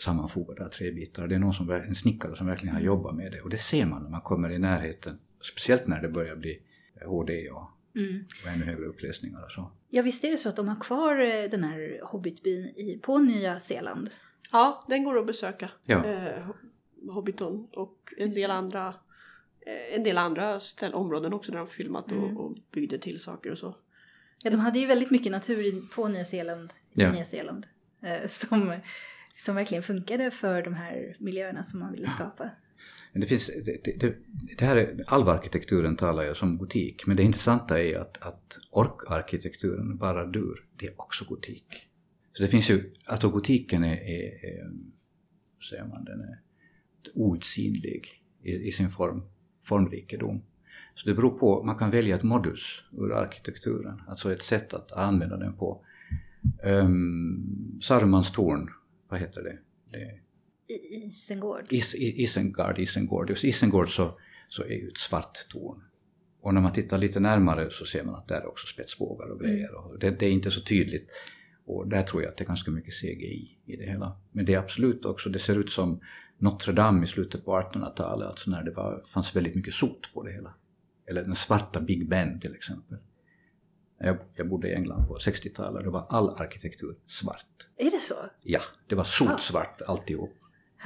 [0.00, 1.28] sammanfogade av träbitar.
[1.28, 3.86] Det är någon som, en snickare som verkligen har jobbat med det och det ser
[3.86, 5.18] man när man kommer i närheten.
[5.52, 6.60] Speciellt när det börjar bli
[7.06, 8.24] HD och, Mm.
[8.44, 9.70] och ännu högre upplösningar och så.
[9.88, 13.18] Ja, visst är det så att de har kvar eh, den här hobbitbyn i, på
[13.18, 14.10] Nya Zeeland?
[14.52, 15.70] Ja, den går att besöka.
[15.84, 16.04] Ja.
[16.06, 16.46] Eh,
[17.10, 18.94] Hobbiton och en del andra,
[19.66, 22.36] eh, en del andra ställ, områden också där de filmat Mm.
[22.36, 23.76] och, och byggde till saker och så.
[24.44, 27.12] Ja, de hade ju väldigt mycket natur i- på Nya Zeeland, i Ja.
[27.12, 27.66] Nya Zeeland
[28.02, 28.74] eh, som,
[29.38, 32.50] som verkligen funkade för de här miljöerna som man ville skapa.
[33.12, 34.16] Men det, finns, det, det-
[34.58, 39.96] det, här är, alvarkitekturen talar ju som gotik, men det intressanta är att, att orkarkitekturen,
[39.96, 41.66] bara dur, det är också gotik.
[42.32, 44.64] Så det finns ju, att gotiken är, är, är
[45.54, 46.38] hur säger man, den är
[47.14, 49.22] outsinlig i, i sin form,
[49.64, 50.42] formrikedom.
[50.94, 54.92] Så det beror på, man kan välja ett modus ur arkitekturen, alltså ett sätt att
[54.92, 55.84] använda den på.
[56.62, 58.70] Ehm, um, Sarumans torn,
[59.08, 59.58] vad heter det?
[59.90, 60.20] det
[60.70, 61.66] Isengård.
[61.70, 63.30] Is, Isengard, Isengård.
[63.30, 65.82] Just Isengård så, så är ju ett svart torn.
[66.40, 69.40] Och när man tittar lite närmare så ser man att där är också spetsbågar och
[69.40, 69.74] grejer.
[69.74, 71.10] Och det, det är inte så tydligt.
[71.66, 74.16] Och där tror jag att det är ganska mycket CGI i det hela.
[74.32, 76.00] Men det är absolut också, det ser ut som
[76.38, 80.22] Notre Dame i slutet på 1800-talet, alltså när det var, fanns väldigt mycket sot på
[80.22, 80.54] det hela.
[81.06, 82.98] Eller den svarta Big Ben till exempel.
[83.98, 87.68] Jag, jag bodde i England på 60-talet, då var all arkitektur svart.
[87.76, 88.14] Är det så?
[88.42, 90.32] Ja, det var sotsvart alltihop.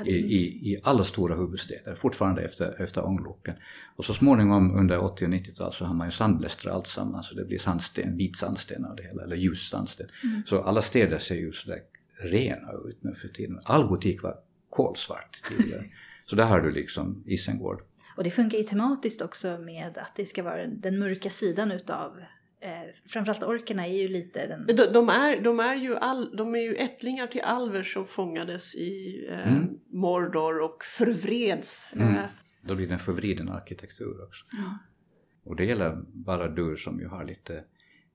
[0.04, 3.54] I, i, I alla stora huvudstäder, fortfarande efter, efter ångloken.
[3.96, 7.34] Och så småningom under 80 och 90-talet så har man ju sandblästrat allt samman så
[7.34, 10.06] det blir sandsten, vit sandsten av det hela, eller ljus sandsten.
[10.22, 10.42] Mm.
[10.46, 11.78] Så alla städer ser ju sådär
[12.16, 13.60] rena ut nu för tiden.
[13.64, 14.34] All gotik var
[14.70, 15.84] kolsvart tidigare.
[16.26, 17.82] så där har du liksom Isengård.
[18.16, 21.72] Och det funkar ju tematiskt också med att det ska vara den, den mörka sidan
[21.72, 22.20] utav
[22.64, 22.70] eh,
[23.06, 24.66] framförallt orkerna är ju lite den...
[24.66, 28.76] De, de, är, de, är ju all, de är ju ättlingar till alver som fångades
[28.76, 29.78] i eh, Mm.
[29.90, 31.90] Mordor och förvreds.
[31.92, 32.14] Mm.
[32.14, 32.24] Eh,
[32.62, 34.46] Då blir det en förvriden arkitektur också.
[34.52, 34.78] Ja.
[35.44, 37.64] Och det gäller bara dur som ju har lite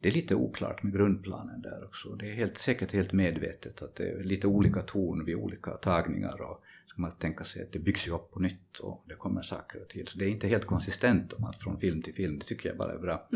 [0.01, 2.15] det är lite oklart med grundplanen där också.
[2.15, 6.41] Det är helt, säkert helt medvetet att det är lite olika ton vid olika tagningar
[6.41, 9.15] och så kan man tänka sig att det byggs ju upp på nytt och det
[9.15, 10.07] kommer saker till.
[10.07, 12.77] Så det är inte helt konsistent om att från film till film, det tycker jag
[12.77, 13.27] bara är bra.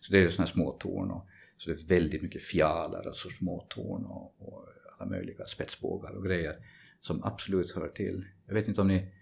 [0.00, 3.30] Så det är sådana små torn och så det är väldigt mycket fjalar och så
[3.30, 6.56] små torn och, och alla möjliga spetsbågar och grejer
[7.00, 8.26] som absolut hör till.
[8.46, 9.12] Jag vet inte om ni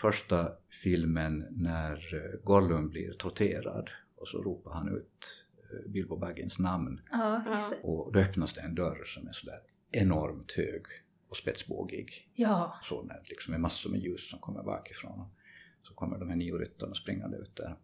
[0.00, 6.58] första filmen när eh, Gollum blir torterad och så ropar han ut eh, Bilbo Baggins
[6.58, 7.76] namn ja, just det.
[7.76, 10.82] och då öppnas det en dörr som är sådär enormt hög
[11.28, 12.30] och spetsbågig.
[12.34, 15.28] Ja, Så när det liksom är massor med ljus som kommer bakifrån.
[15.82, 17.76] Så kommer de här nio ryttarna springande ut där.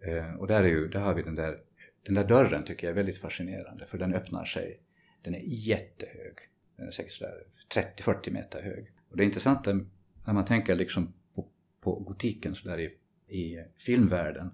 [0.00, 1.60] Eh, och där, är ju, där har vi den där,
[2.02, 4.80] den där dörren tycker jag är väldigt fascinerande för den öppnar sig,
[5.24, 6.34] den är jättehög.
[6.76, 7.22] Den är säkert
[7.74, 8.92] 30-40 meter hög.
[9.08, 9.72] Och det intressanta
[10.26, 11.48] när man tänker liksom på,
[11.80, 12.96] på gotiken sådär i,
[13.38, 14.50] i filmvärlden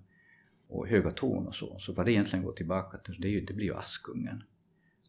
[0.69, 3.41] och höga torn och så, så vad det egentligen går tillbaka till, det, är ju,
[3.41, 4.43] det blir ju Askungen.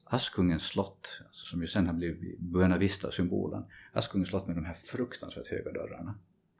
[0.03, 3.63] Askungens slott, alltså, som ju sen har blivit Buena Vista-symbolen.
[3.91, 6.19] Askungens slott med de här fruktansvärt höga dörrarna.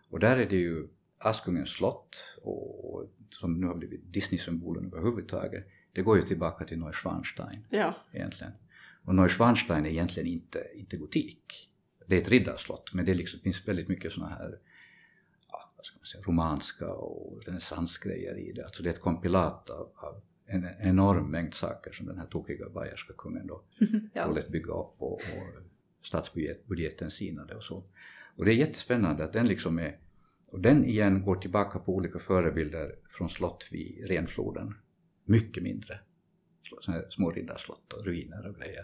[0.10, 0.88] Och där är det ju
[1.22, 7.66] Askungens slott, och, som nu har blivit Disney-symbolen överhuvudtaget, det går ju tillbaka till Neuschwanstein
[7.70, 7.96] ja.
[8.12, 8.54] egentligen.
[9.06, 11.70] Och Neuschwanstein är egentligen inte, inte gotik.
[12.08, 14.60] Det är ett riddarslott, men det liksom, finns väldigt mycket sådana här
[15.52, 18.66] ja, vad ska man säga, romanska och renässansgrejer i det.
[18.66, 22.70] Alltså det är ett kompilat av, av en enorm mängd saker som den här tokiga
[22.70, 23.64] bayerska kungen då
[24.14, 24.32] ja.
[24.32, 25.22] lät bygga upp och, och
[26.04, 27.84] statsbudgeten sinade och så.
[28.36, 29.98] Och det är jättespännande att den liksom är,
[30.52, 34.74] och den igen går tillbaka på olika förebilder från slott vid Renfloden.
[35.26, 36.00] Mycket mindre.
[37.10, 38.84] Små riddarslott och ruiner och grejer.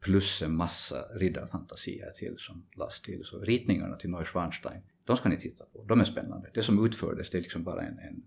[0.00, 3.24] Plus en massa riddarfantasier till som lades till.
[3.24, 5.84] Så ritningarna till Neuschwanstein, de ska ni titta på.
[5.84, 6.50] De är spännande.
[6.54, 8.22] Det som utfördes, det är liksom bara en, en,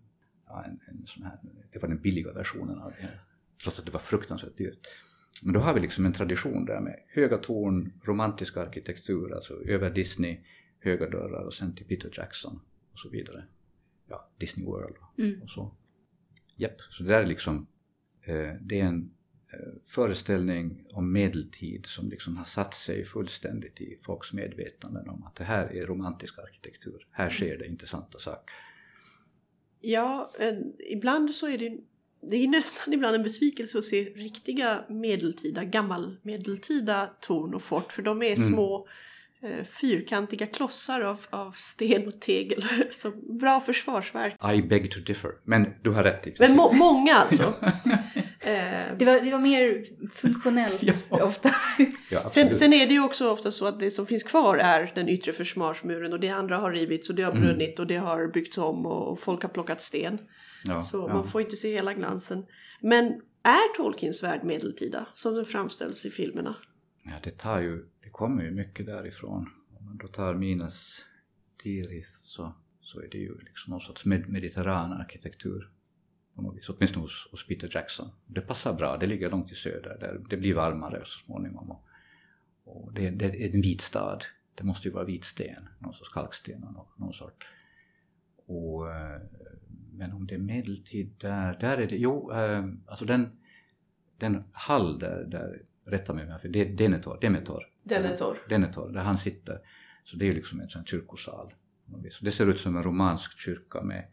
[0.65, 1.39] en, en sån här,
[1.71, 3.21] det var den billiga versionen av det här.
[3.63, 4.87] Trots att det var fruktansvärt dyrt.
[5.43, 9.89] Men då har vi liksom en tradition där med höga torn, romantisk arkitektur, alltså över
[9.89, 10.39] Disney,
[10.87, 12.59] höga dörrar och sen till Peter Jackson
[12.91, 13.45] och så vidare.
[14.09, 15.41] Ja, Disney World Mm.
[15.41, 15.75] och så.
[16.55, 17.67] Japp, så det där är liksom,
[18.21, 19.11] eh, det är en
[19.53, 25.35] eh, föreställning om medeltid som liksom har satt sig fullständigt i folks medvetanden om att
[25.35, 28.53] det här är romantisk arkitektur, här sker det intressanta saker.
[29.81, 30.55] Ja, eh,
[30.89, 31.77] ibland så är det,
[32.21, 37.91] det är nästan ibland en besvikelse att se riktiga medeltida, gammalmedeltida torn och fort.
[37.91, 38.37] För de är Mm.
[38.53, 38.87] små
[39.81, 42.63] fyrkantiga klossar av, av sten och tegel.
[42.91, 44.35] Så bra försvarsverk.
[44.55, 46.57] I beg to differ, men du har rätt i Men princip.
[46.57, 47.53] må, många alltså.
[48.39, 51.23] Eh, Det var, det var mer funktionellt Ja.
[51.25, 51.49] ofta.
[52.11, 54.91] Ja, Sen, sen är det ju också ofta så att det som finns kvar är
[54.95, 57.43] den yttre försvarsmuren och det andra har rivits och det har Mm.
[57.43, 60.19] brunnit och det har byggts om och folk har plockat sten.
[60.63, 61.13] ja, Så ja.
[61.13, 62.45] man får inte se hela glansen.
[62.81, 63.05] Men
[63.43, 66.55] är Tolkiens värld medeltida som den framställs i filmerna?
[67.03, 67.83] Ja, det tar ju,
[68.17, 69.49] kommer ju mycket därifrån.
[69.79, 71.05] Om man då tar Minas
[71.63, 75.71] Tirith så, så är det ju liksom någon sorts med, mediterran arkitektur.
[76.35, 78.09] På något vis, åtminstone hos, hos Peter Jackson.
[78.25, 81.71] Det passar bra, det ligger långt i söder, där det blir varmare så småningom.
[81.71, 81.85] Och,
[82.63, 84.25] och det, det är en vit stad.
[84.55, 87.45] Det måste ju vara vit sten, någon sorts kalksten av någon, någon sort.
[88.45, 89.21] Och, eh,
[89.93, 93.39] men om det är medeltid där, där är det, jo, eh, alltså den,
[94.17, 96.51] den hall där, där rätta mig om jag har fel,
[97.87, 98.89] det är Denethor, Denethor.
[98.89, 99.59] Där han sitter.
[100.03, 101.53] Så det är ju liksom en sån kyrkosal.
[102.21, 104.07] Det ser ut som en romansk kyrka med,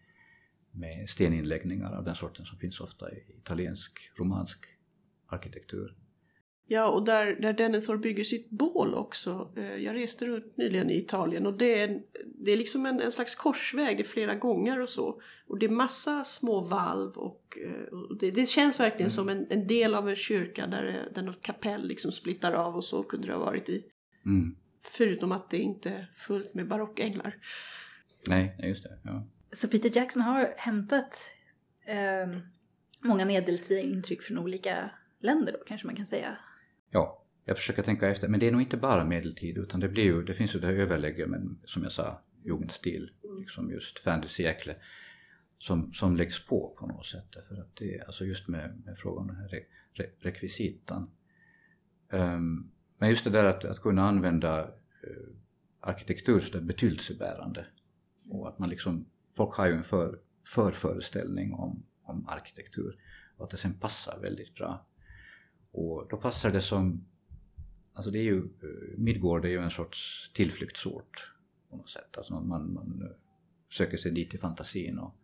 [0.71, 4.59] med steninläggningar av den sorten som finns ofta i italiensk romansk
[5.27, 5.97] arkitektur.
[6.66, 9.53] Ja, och där, där Denethor bygger sitt bål också.
[9.57, 12.00] Eh, Jag reste runt nyligen i Italien och det är,
[12.44, 15.20] det är liksom en, en slags korsväg, det är flera gångar och så.
[15.46, 19.46] Och det är massa små valv och, eh, och det, det känns verkligen som en,
[19.50, 23.03] en del av en kyrka där, det- där något kapell liksom splittar av och så
[23.03, 23.85] kunde det ha varit i.
[24.27, 24.57] Mm.
[24.83, 27.37] Förutom att det inte är fullt med barockänglar.
[28.29, 28.98] Nej, nej, just det.
[29.05, 29.27] Ja.
[29.53, 31.31] Så Peter Jackson har hämtat
[31.87, 32.40] eh,
[33.00, 36.37] många medeltida intryck från olika länder då kanske man kan säga.
[36.95, 38.29] Ja, jag försöker tänka efter.
[38.29, 40.67] Men det är nog inte bara medeltid utan det blir ju, det finns ju det
[40.67, 44.75] här överlägget men som jag sa, jugendstil, liksom just fin du siècle
[45.59, 47.37] som, som läggs på på något sätt.
[47.49, 49.61] För att det, alltså just med, med frågan om den här re,
[49.93, 51.11] re, rekvisitan.
[52.11, 55.35] Ehm, men just det där att, att kunna använda uh,
[55.81, 57.67] arkitektur så betydelsebärande.
[58.29, 60.19] Och att man liksom, folk har ju en för,
[60.55, 62.99] förföreställning om, om arkitektur
[63.37, 64.87] och att det sen passar väldigt bra.
[65.77, 67.05] Och då passar det som,
[67.93, 71.33] alltså det är ju, eh, Midgård är ju en sorts tillflyktsort
[71.71, 72.17] på något sätt.
[72.19, 73.17] Alltså man, man eh,
[73.71, 75.17] söker sig dit i fantasin och,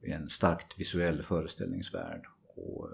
[0.00, 2.26] och i en starkt visuell föreställningsvärld.
[2.54, 2.84] Och,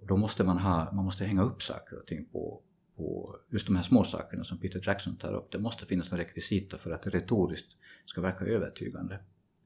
[0.00, 2.62] och då måste man ha, man måste hänga upp saker och ting på,
[2.96, 5.52] på just de här små sakerna som Peter Jackson tar upp.
[5.52, 9.18] Det måste finnas en rekvisita för att det retoriskt ska verka övertygande.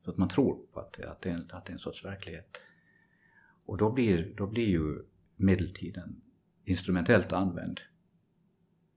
[0.04, 1.78] Så att man tror på att, det- att, det, är en, att det är en
[1.78, 2.56] sorts verklighet.
[3.66, 5.02] Och då blir, då blir ju
[5.36, 6.20] medeltiden
[6.64, 7.80] instrumentellt använd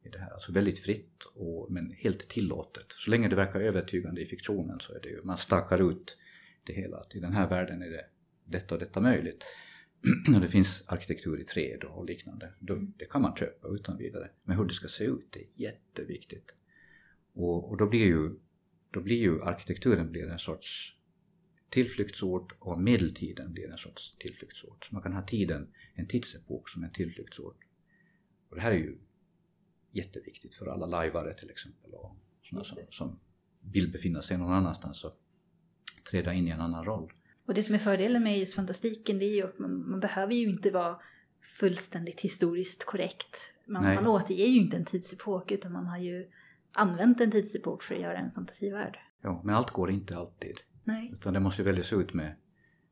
[0.04, 0.30] i det här.
[0.30, 2.86] Alltså väldigt fritt och, men helt tillåtet.
[2.90, 6.18] Så länge det verkar övertygande i fiktionen så är det ju, man stakar ut
[6.64, 6.98] det hela.
[6.98, 8.06] Att i den här världen är det
[8.46, 9.46] detta och detta möjligt.
[10.36, 12.54] Och det finns arkitektur i träd och liknande.
[12.60, 14.30] Då, det kan man köpa utan vidare.
[14.44, 16.54] Men hur det ska se ut det är jätteviktigt.
[17.34, 18.36] Och, och då blir ju
[18.92, 20.97] då blir ju arkitekturen blir en sorts
[21.70, 24.86] tillflyktsort och medeltiden blir en sorts tillflyktsort.
[24.86, 27.58] Så man kan ha tiden, en tidsepok som en tillflyktsort.
[28.50, 28.98] Och det här är ju
[29.92, 33.20] jätteviktigt för alla lajvare till exempel och sådana som, som
[33.62, 35.18] vill befinna sig någon annanstans och
[36.12, 37.14] träda in i en annan roll.
[37.46, 40.34] Och det som är fördelen med just fantastiken det är ju att man, man behöver
[40.34, 41.00] ju inte vara
[41.60, 43.54] fullständigt historiskt korrekt.
[43.66, 43.96] Man, Nej.
[43.96, 46.32] man återger ju inte en tidsepok utan man har ju
[46.74, 48.98] använt en tidsepok för att göra en fantasivärld.
[49.22, 50.58] Ja, men allt går inte alltid.
[50.88, 51.10] Nej.
[51.14, 52.36] Utan det måste ju väljas ut med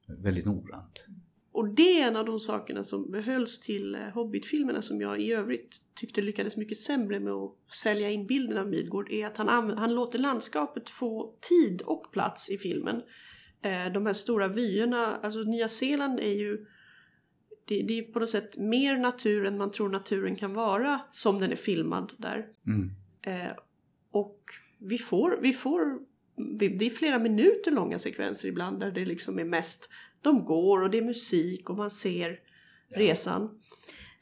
[0.07, 1.05] väldigt noggrant.
[1.51, 5.33] Och det är en av de sakerna som behölls till eh, Hobbit-filmerna som jag i
[5.33, 9.77] övrigt tyckte lyckades mycket sämre med att sälja in bilden av Midgård är att han,
[9.77, 13.01] han låter landskapet få tid och plats i filmen.
[13.61, 16.65] Eh, de här stora vyerna, alltså Nya Zeeland är ju
[17.65, 21.39] det, det är på något sätt mer natur än man tror naturen kan vara som
[21.39, 22.47] den är filmad där.
[22.67, 22.91] Mm.
[23.21, 23.53] Eh,
[24.11, 24.39] och
[24.79, 25.99] vi får, vi får,
[26.59, 29.89] det är flera minuter långa sekvenser ibland där det liksom är mest,
[30.21, 32.39] de går och det är musik och man ser
[32.89, 33.61] resan.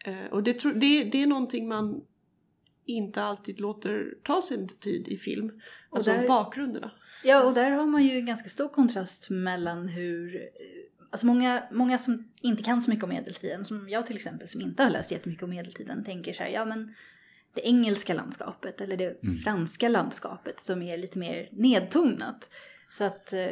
[0.06, 2.02] Eh, och det, det, det är någonting man
[2.86, 5.52] inte alltid låter ta sin tid i film.
[5.90, 6.92] Alltså där- bakgrunderna.
[7.24, 10.36] Ja, och där har man ju en ganska stor kontrast mellan hur...
[10.36, 10.42] eh,
[11.10, 14.62] Alltså många, många som inte kan så mycket om medeltiden, som jag till exempel, som
[14.62, 16.94] inte har läst jättemycket om medeltiden, tänker så här, ja men
[17.54, 22.50] det engelska landskapet eller det franska landskapet som är lite mer nedtonat.
[22.90, 23.48] Så att eh,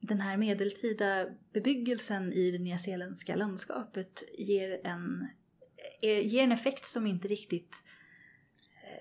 [0.00, 5.28] den här medeltida bebyggelsen i det nyzeeländska landskapet ger en,
[6.00, 7.76] er, ger en effekt som inte riktigt,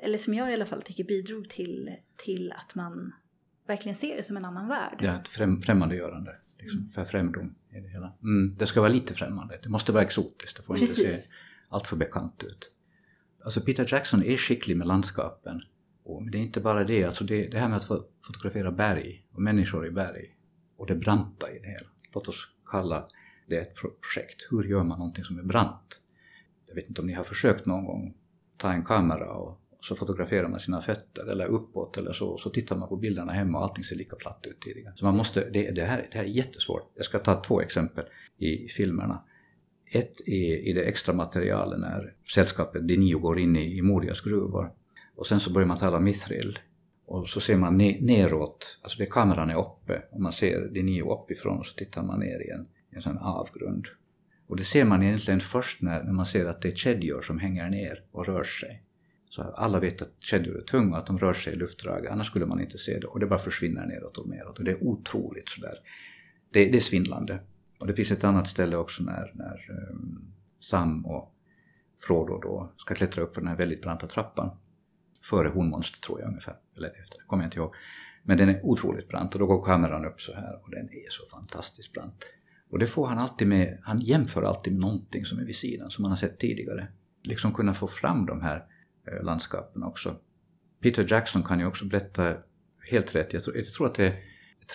[0.04, 3.14] eller som jag i alla fall tycker bidrog till, till att man
[3.68, 5.00] verkligen ser det som en annan värld.
[5.02, 6.36] Ja, ett främ, främmandegörande.
[6.60, 8.14] Liksom, för främdom i det hela.
[8.24, 9.60] Mm, det ska vara lite främmande.
[9.64, 10.58] Det måste vara exotiskt.
[10.58, 11.24] Det får inte Precis.
[11.24, 11.30] se
[11.70, 12.72] allt för bekant ut.
[13.44, 15.62] Alltså Peter Jackson är skicklig med landskapen.
[16.04, 17.04] Och, men det är inte bara det.
[17.04, 20.38] Alltså det, det här med att få fotografera berg och människor i berg
[20.78, 21.88] och det branta i det hela.
[22.14, 23.08] Låt oss kalla
[23.48, 24.48] det ett projekt.
[24.50, 26.02] Hur gör man någonting som är brant?
[26.68, 28.14] Jag vet inte om ni har försökt någon gång
[28.58, 32.76] ta en kamera och så fotograferar man sina fötter eller uppåt eller så, så tittar
[32.76, 34.94] man på bilderna hemma och allting ser lika platt ut tidigare.
[34.96, 36.92] Så man måste, det, det, här, det här är jättesvårt.
[36.96, 38.06] Jag ska ta två exempel
[38.38, 39.24] i filmerna.
[39.94, 44.72] Ett är i det extra materialet när sällskapet Dinio går in i, i Morias gruvor.
[45.16, 46.60] Och sen så börjar man tala mithril.
[47.06, 51.14] Och så ser man ne- neråt, alltså det kameran är uppe och man ser Dinio
[51.14, 53.88] uppifrån och så tittar man ner i en, i en sån avgrund.
[54.48, 57.40] Och det ser man egentligen först när, när man ser att det är kedjor som
[57.40, 58.84] hänger ner och rör sig.
[59.30, 62.46] Så alla vet att kedjor är tunga, att de rör sig i luftdrag, annars skulle
[62.46, 63.08] man inte se det.
[63.08, 64.58] Och det bara försvinner neråt och neråt.
[64.60, 65.76] Och det är otroligt sådär.
[66.50, 67.40] Det, det är svindlande.
[67.82, 71.36] Och det finns ett annat ställe också när, när ehm, Sam och
[72.00, 74.58] Frodo då ska klättra upp för den här väldigt branta trappan.
[75.24, 77.76] Före hornmonstret tror jag ungefär, eller efter, det kommer jag inte ihåg.
[78.24, 81.10] Men den är otroligt brant och då går kameran upp så här och den är
[81.10, 82.26] så fantastiskt brant.
[82.70, 85.92] Och det får han alltid med, han jämför alltid med någonting som är vid sidan
[85.92, 86.88] som man har sett tidigare.
[87.24, 88.66] liksom kunna få fram de här
[89.08, 90.16] eh, landskapen också.
[90.82, 92.36] Peter Jackson kan ju också berätta
[92.92, 94.16] helt rätt, jag tror, jag tror att det är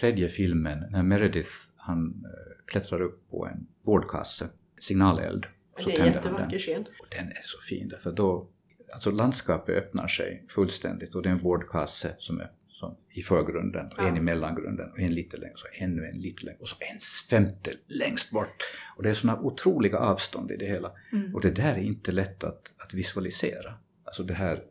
[0.00, 4.48] tredje filmen när Meredith han eh, klättrar upp på en vårdkasse,
[4.78, 5.46] signaleld.
[5.78, 6.86] Så det är en jättevacker scen.
[7.00, 8.48] Och den är så fin därför då,
[8.92, 13.86] alltså landskapet öppnar sig fullständigt och det är en vårdkasse som är som i förgrunden,
[13.86, 14.08] och ja.
[14.08, 16.76] en i mellangrunden och en lite längre, och så ännu en lite längre och så
[16.80, 16.98] en
[17.30, 18.62] femte längst bort.
[18.96, 20.92] Och det är sådana otroliga avstånd i det hela.
[21.12, 21.34] Mm.
[21.34, 23.74] Och det där är inte lätt att, att visualisera.
[24.04, 24.62] Alltså det här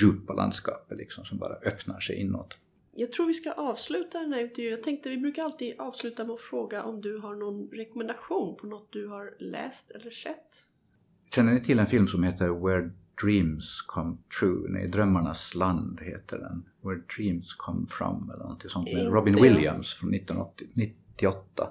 [0.00, 2.58] djupa landskapet liksom som bara öppnar sig inåt.
[2.94, 4.70] Jag tror vi ska avsluta den här intervjun.
[4.70, 8.66] Jag tänkte vi brukar alltid avsluta med att fråga om du har någon rekommendation på
[8.66, 10.64] något du har läst eller sett?
[11.34, 12.90] Känner ni till en film som heter Where
[13.22, 14.68] Dreams Come True?
[14.68, 16.68] Nej, Drömmarnas land heter den.
[16.82, 21.68] Where Dreams Come From eller något sånt med Robin Williams från 1998.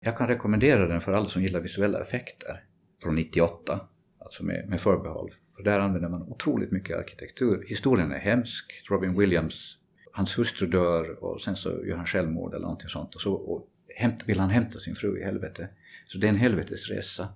[0.00, 2.64] Jag kan rekommendera den för alla som gillar visuella effekter
[3.02, 3.80] från 98,
[4.18, 5.34] alltså med, med förbehåll.
[5.56, 7.64] För där använder man otroligt mycket arkitektur.
[7.68, 8.82] Historien är hemsk.
[8.90, 9.78] Robin Williams,
[10.12, 13.68] hans hustru dör och sen så gör han självmord eller någonting sånt och så och
[13.96, 15.68] hämt, vill han hämta sin fru i helvete.
[16.06, 17.28] Så det är en helvetesresa.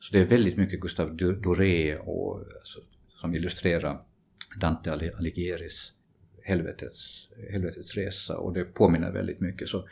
[0.00, 4.02] Så det är väldigt mycket Gustav Doré och, alltså, som illustrerar
[4.60, 5.92] Dante Alighieri's
[6.42, 9.68] helvetets, helvetets resa och det påminner väldigt mycket.
[9.68, 9.88] Så,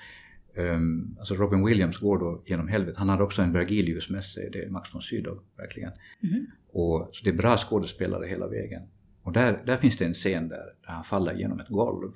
[0.55, 2.99] um, alltså Robin Williams går då genom helvetet.
[2.99, 5.93] Han hade också en Vergilius med sig, det är Max von Sydow verkligen.
[6.23, 6.47] Mm.
[6.73, 8.83] Och, så det är bra skådespelare hela vägen.
[9.29, 12.13] Och där, där finns det en scen där, där han faller genom ett golv.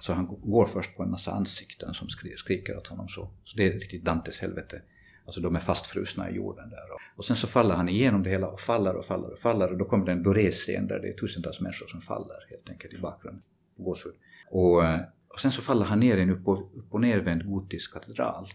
[0.00, 3.30] Så han går först på en massa ansikten som skriker åt honom så.
[3.44, 4.82] Så det är riktigt Dantes helvete.
[5.24, 6.80] Alltså de är fastfrusna i jorden där.
[7.16, 9.78] Och sen så faller han igenom det hela och faller och faller och faller och
[9.78, 13.00] då kommer det en Doré-scen där det är tusentals människor som faller helt enkelt i
[13.00, 13.42] bakgrunden
[13.76, 14.14] på gåshud.
[14.50, 14.78] Och,
[15.28, 18.48] och sen så faller han ner i en upp och, upp och nervänd gotisk katedral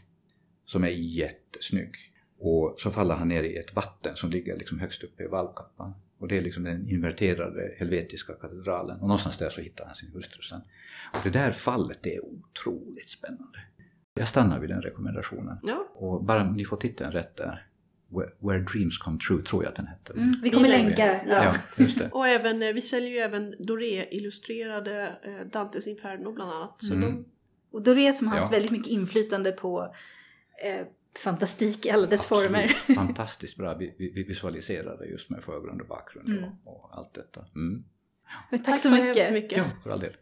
[0.65, 1.95] som är jättesnygg.
[2.39, 5.93] Och så faller han ner i ett vatten som ligger liksom högst uppe i valvkappan.
[6.19, 8.95] Och det är liksom den inverterade helvetiska katedralen.
[8.95, 10.61] Och någonstans där så hittar han sin hustru sen.
[11.13, 13.59] Och det där fallet det är otroligt spännande.
[14.13, 15.57] Jag stannar vid den rekommendationen.
[15.63, 15.87] Ja.
[15.95, 17.65] Och bara ni får titeln rätt där.
[18.39, 20.13] Where, Dreams Come True tror jag att den hette.
[20.13, 21.21] Mm, vi kommer länka.
[21.27, 21.55] Ja.
[21.77, 26.75] ja, och även, eh, vi säljer ju även Doré-illustrerade eh, Dantes Inferno bland annat.
[26.83, 27.09] Så mm.
[27.09, 27.25] de...
[27.71, 28.55] Och Doré som har haft ja.
[28.55, 29.93] väldigt mycket inflytande på
[30.63, 30.87] eh,
[31.17, 32.43] fantastik i alla dess Absolut.
[32.43, 32.67] former.
[32.95, 36.43] Fantastiskt bra vi, vi visualiserade just med förgrund och bakgrund mm.
[36.43, 37.45] och, och, allt detta.
[37.55, 37.83] Mm.
[38.51, 39.33] Tack, Tack, så mycket.
[39.33, 39.57] mycket.
[39.57, 40.13] Ja, för all del.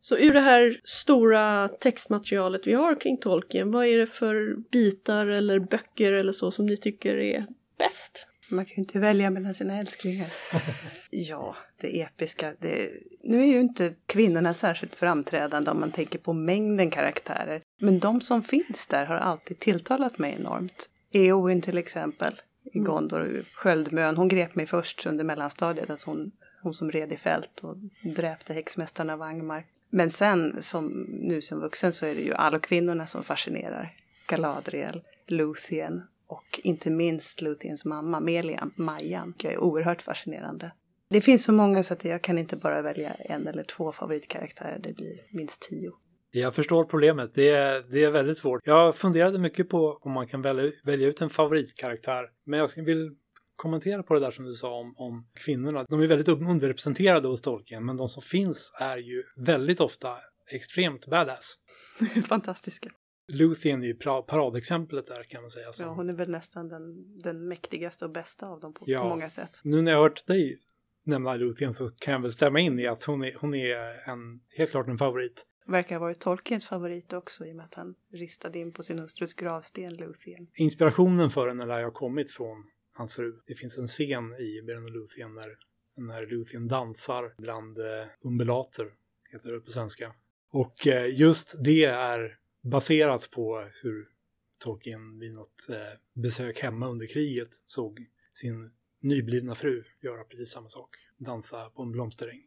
[0.00, 5.26] Så ur det här stora textmaterialet vi har kring Tolkien, vad är det för bitar
[5.26, 7.46] eller böcker eller så som ni tycker är
[7.78, 8.27] bäst?
[8.48, 10.32] Man kan ju inte välja mellan sina älsklingar.
[11.10, 12.54] ja, det episka.
[12.58, 12.90] Det...
[13.22, 17.62] Nu är ju inte kvinnorna särskilt framträdande om man tänker på mängden karaktärer.
[17.80, 20.90] Men de som finns där har alltid tilltalat mig enormt.
[21.12, 22.34] Eowyn till exempel,
[22.74, 22.86] i mm.
[22.86, 23.44] Gondor.
[23.54, 24.16] Sköldmön.
[24.16, 26.30] Hon grep mig först under mellanstadiet, att hon,
[26.62, 27.76] hon som red i fält och
[28.16, 29.64] dräpte häxmästarna av Angmar.
[29.90, 33.96] Men sen, som, nu som vuxen, så är det ju alla kvinnorna som fascinerar.
[34.26, 40.72] Galadriel, Luthien och inte minst Luthiens mamma Melian, Majan, jag är oerhört fascinerande.
[41.10, 44.78] Det finns så många så att jag kan inte bara välja en eller två favoritkaraktärer,
[44.78, 45.92] det blir minst tio.
[46.30, 48.60] Jag förstår problemet, det är, det är väldigt svårt.
[48.64, 53.16] Jag funderade mycket på om man kan välja, välja ut en favoritkaraktär, men jag vill
[53.56, 55.84] kommentera på det där som du sa om, om kvinnorna.
[55.88, 60.16] De är väldigt underrepresenterade hos Tolkien, men de som finns är ju väldigt ofta
[60.50, 61.54] extremt badass.
[62.28, 62.90] Fantastiska.
[63.32, 63.94] Luthien är ju
[64.26, 65.72] paradexemplet där kan man säga.
[65.72, 65.82] Så.
[65.82, 69.02] Ja, hon är väl nästan den, den mäktigaste och bästa av dem på, ja.
[69.02, 69.60] på många sätt.
[69.64, 70.58] Nu när jag har hört dig
[71.08, 74.40] nämna Luthien så kan jag väl stämma in i att hon är, hon är en,
[74.56, 75.46] helt klart en favorit.
[75.66, 78.98] Verkar ha varit Tolkiens favorit också i och med att han ristade in på sin
[78.98, 80.48] hustrus gravsten Luthien.
[80.54, 83.32] Inspirationen för henne lär ha kommit från hans fru.
[83.46, 85.56] Det finns en scen i Beren och Luthien när,
[85.96, 88.86] när Luthien dansar bland eh, umbelater,
[89.32, 90.14] heter det på svenska.
[90.52, 94.08] Och eh, just det är baserat på hur
[94.58, 100.68] Tolkien vid något eh, besök hemma under kriget såg sin nyblivna fru göra precis samma
[100.68, 100.96] sak.
[101.18, 102.42] Dansa på en blomsteräng.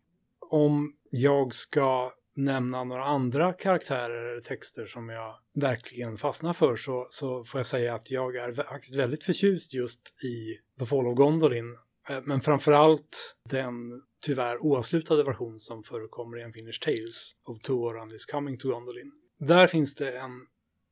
[0.49, 7.07] Om jag ska nämna några andra karaktärer eller texter som jag verkligen fastnar för så,
[7.09, 11.15] så får jag säga att jag är faktiskt väldigt förtjust just i The Fall of
[11.15, 11.77] Gondolin.
[12.09, 17.73] Eh, men framförallt den tyvärr oavslutade version som förekommer i en Finish Tales of Two
[17.73, 19.11] Orandis coming to Gondolin.
[19.47, 20.45] Där finns det en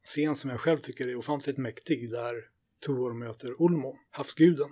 [0.03, 2.35] scen som jag själv tycker är ofantligt mäktig där
[2.85, 4.69] Tuor möter Ulmo, havsguden.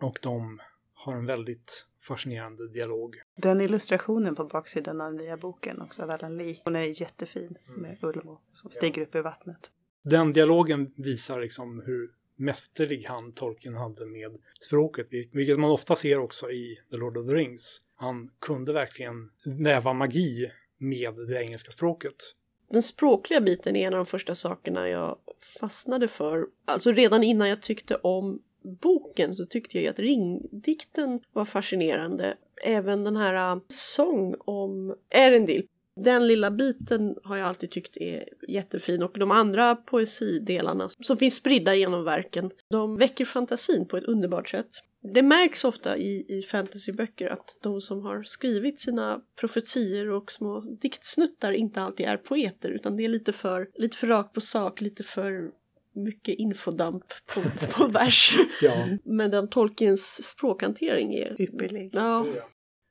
[0.00, 0.60] Och de
[0.94, 3.16] har en väldigt fascinerande dialog.
[3.36, 7.82] Den illustrationen på baksidan av nya boken också av Alan Lee, hon är jättefin mm.
[7.82, 9.06] med Ulmo som stiger ja.
[9.06, 9.72] upp ur vattnet.
[10.02, 16.18] Den dialogen visar liksom hur mästerlig hand Tolkien hade med språket, vilket man ofta ser
[16.18, 17.80] också i The Lord of the Rings.
[17.94, 22.34] Han kunde verkligen väva magi med det engelska språket.
[22.70, 25.16] Den språkliga biten är en av de första sakerna jag
[25.60, 26.46] fastnade för.
[26.64, 32.36] Alltså redan innan jag tyckte om boken så tyckte jag ju att ringdikten var fascinerande.
[32.64, 35.66] Även den här äh, sång om Erendil.
[36.04, 41.34] Den lilla biten har jag alltid tyckt är jättefin och de andra poesidelarna som finns
[41.34, 44.68] spridda genom verken, de väcker fantasin på ett underbart sätt.
[45.14, 50.60] Det märks ofta i, i fantasyböcker att de som har skrivit sina profetier och små
[50.60, 54.80] diktsnuttar inte alltid är poeter utan det är lite för, lite för rakt på sak,
[54.80, 55.50] lite för
[55.92, 57.42] mycket infodamp på,
[57.72, 58.36] på vers.
[58.62, 58.88] Ja.
[59.04, 61.90] Men den Tolkiens språkhantering är Ypperlig.
[61.92, 62.26] Ja,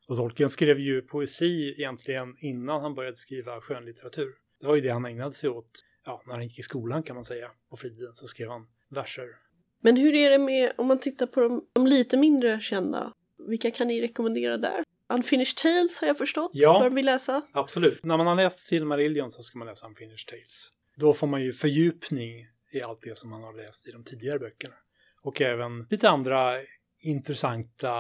[0.08, 4.34] Och Tolkien skrev ju poesi egentligen innan han började skriva skönlitteratur.
[4.62, 5.72] Det var ju det han ägnade sig åt,
[6.06, 7.52] ja, när han gick i skolan kan man säga.
[7.70, 9.28] På fritiden så skrev han verser.
[9.82, 13.14] Men hur är det med, om man tittar på de, de lite mindre kända,
[13.48, 14.84] vilka kan ni rekommendera där?
[15.14, 16.80] Unfinished Tales har jag förstått, Ja.
[16.80, 17.42] bör vi läsa.
[17.52, 18.04] Absolut.
[18.04, 20.70] När man har läst Silmarillion så ska man läsa Unfinished Tales.
[20.96, 24.40] Då får man ju fördjupning i allt det som man har läst i de tidigare
[24.40, 24.74] böckerna.
[25.24, 26.54] Och även lite andra
[27.02, 27.94] intressanta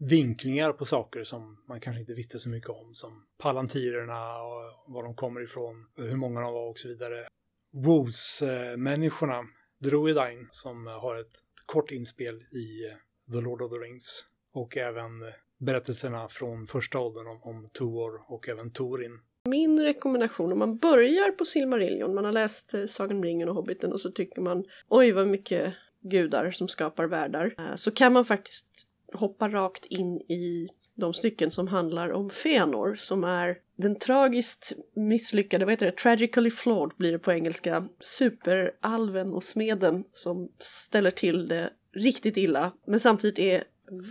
[0.00, 2.94] vinklingar på saker som man kanske inte visste så mycket om.
[2.94, 7.26] Som palantirerna och var de kommer ifrån, hur många de var och så vidare.
[7.72, 9.42] Woos-människorna,
[9.80, 14.24] Druidine, som har ett kort inspel i eh, The Lord of the Rings.
[14.52, 15.10] Och även
[15.58, 19.20] berättelserna från första åldern om, om Tuor och även Torin.
[19.48, 23.54] Min rekommendation om man börjar på Silmarillion, man har läst eh, Sagan om ringen och
[23.54, 27.54] Hobbiten och så tycker man oj vad mycket gudar som skapar världar.
[27.58, 32.94] Eh, Så kan man faktiskt hoppa rakt in i de stycken som handlar om Fëanor
[32.94, 39.32] som är den tragiskt misslyckade, vad heter det, tragically flawed blir det på engelska, superalven
[39.32, 43.64] och smeden som ställer till det riktigt illa men samtidigt är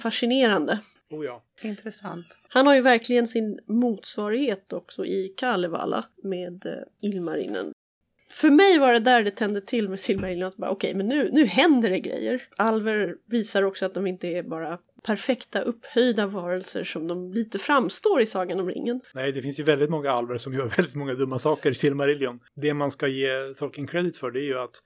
[0.04, 0.80] fascinerande.
[1.10, 1.44] Oh ja.
[1.62, 2.26] Intressant.
[2.50, 7.72] Han har ju verkligen sin motsvarighet också i Kalevala med eh, Ilmarinen.
[8.32, 10.48] För mig var det där det tände till med Silmarillion.
[10.48, 12.48] att bara, Okej, men nu, nu händer det grejer.
[12.58, 18.22] Alver visar också att de inte är bara perfekta upphöjda varelser som de lite framstår
[18.22, 19.02] i Sagan om ringen.
[19.14, 22.40] Nej, det finns ju väldigt många alver som gör väldigt många dumma saker i Silmarillion.
[22.56, 24.82] Det man ska ge Tolkien credit för det är ju att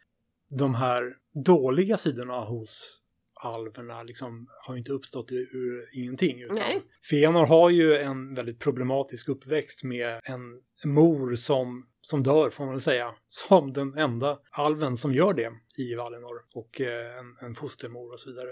[0.50, 1.04] de här
[1.46, 3.00] dåliga sidorna hos
[3.44, 6.41] alverna liksom har inte uppstått ur, ur ingenting.
[6.41, 6.82] Utan Nej.
[7.12, 10.41] Fëanor har ju en väldigt problematisk uppväxt med en
[10.86, 15.52] mor som, som dör, får man väl säga, som den enda alven som gör det
[15.78, 16.42] i Valinor.
[16.54, 18.50] Och eh, en, en fostermor och så vidare.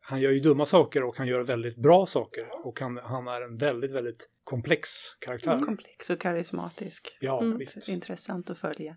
[0.00, 2.66] Han gör ju dumma saker och han gör väldigt bra saker.
[2.66, 4.88] Och han, han är en väldigt, väldigt komplex
[5.20, 5.60] karaktär.
[5.60, 7.16] Komplex och karismatisk.
[7.20, 7.58] Ja, Mm.
[7.58, 7.88] visst.
[7.88, 8.96] Intressant att följa.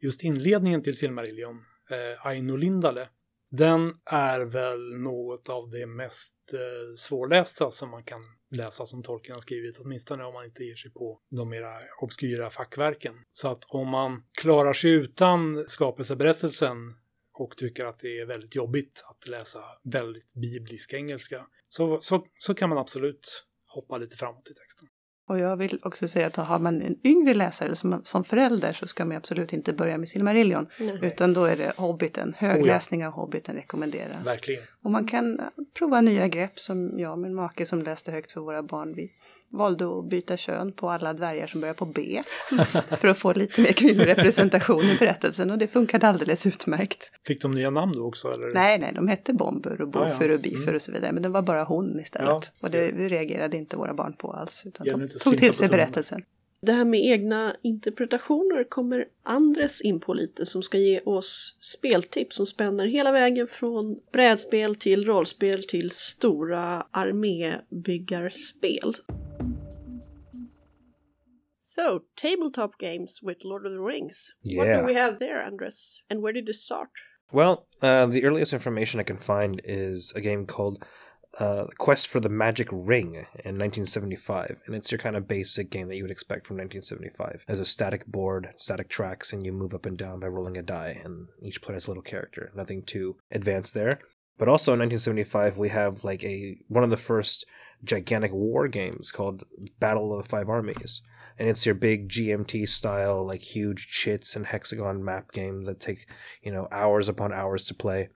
[0.00, 1.60] Just inledningen till Silmarillion,
[1.90, 3.08] eh, Aino Lindale,
[3.50, 8.20] den är väl något av det mest eh, svårlästa som man kan
[8.56, 12.50] läsa som Tolkien har skrivit, åtminstone om man inte ger sig på de mera obskyra
[12.50, 13.14] fackverken.
[13.32, 16.76] Så att om man klarar sig utan skapelseberättelsen
[17.38, 22.54] och tycker att det är väldigt jobbigt att läsa väldigt biblisk engelska, så, så, så
[22.54, 24.88] kan man absolut hoppa lite framåt i texten.
[25.26, 28.72] Och jag vill också säga att har man en yngre läsare eller som, som förälder
[28.72, 30.66] så ska man absolut inte börja med Silmarillion.
[30.78, 30.98] Nej.
[31.02, 32.34] Utan då är det Hobbiten.
[32.38, 34.26] Högläsning av Hobbiten rekommenderas.
[34.26, 34.62] Verkligen.
[34.82, 35.46] Och man kan eh,
[35.78, 38.94] prova nya grepp som jag och min make som läste högt för våra barn.
[38.94, 39.12] Vi
[39.48, 42.20] valde att byta kön på alla dvärgar som börjar på B.
[42.96, 47.10] för att få lite mer kvinnlig representation i berättelsen och det funkade alldeles utmärkt.
[47.26, 48.28] Fick de nya namn då också?
[48.28, 48.54] Eller?
[48.54, 50.14] Nej, nej, de hette Bomber och Ja, ja.
[50.14, 50.74] Bofer och Bifer Mm.
[50.74, 51.12] och så vidare.
[51.12, 52.28] Men det var bara hon istället.
[52.28, 52.42] Ja.
[52.60, 54.62] Och det reagerade inte våra barn på alls.
[54.66, 56.22] Utan de tog till sig berättelsen.
[56.60, 62.36] Det här med egna interpretationer kommer Andres in på lite som ska ge oss speltips
[62.36, 68.96] som spänner hela vägen från brädspel till rollspel till stora armébyggarspel.
[71.74, 74.30] So, tabletop games with Lord of the Rings.
[74.44, 74.58] Yeah.
[74.58, 76.02] What do we have there, Andres?
[76.08, 76.90] And where did it start?
[77.32, 80.84] Well, uh, the earliest information I can find is a game called
[81.40, 83.14] uh, Quest for the Magic Ring
[83.44, 87.42] in 1975, and it's your kind of basic game that you would expect from 1975.
[87.48, 90.62] There's a static board, static tracks, and you move up and down by rolling a
[90.62, 92.52] die, and each player has a little character.
[92.54, 93.98] Nothing too advanced there.
[94.38, 97.44] But also in 1975, we have like a one of the first
[97.82, 99.42] gigantic war games called
[99.80, 101.02] Battle of the Five Armies.
[101.38, 106.06] And it's your big GMT style, like huge chits and hexagon map games that take,
[106.42, 108.08] you know, hours upon hours to play.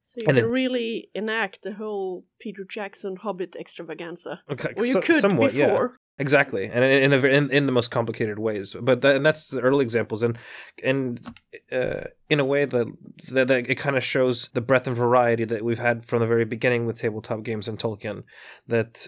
[0.00, 4.40] So you And can it- really enact the whole Peter Jackson Hobbit extravaganza.
[4.50, 5.66] Okay, Or you so- could somewhat, yeah.
[5.68, 5.98] before.
[6.18, 8.74] Exactly, and in in, a, in in the most complicated ways.
[8.80, 10.38] But that, and that's the early examples, and
[10.82, 11.20] and
[11.70, 12.86] uh, in a way that
[13.34, 16.26] that, that it kind of shows the breadth and variety that we've had from the
[16.26, 18.22] very beginning with tabletop games and Tolkien.
[18.66, 19.06] That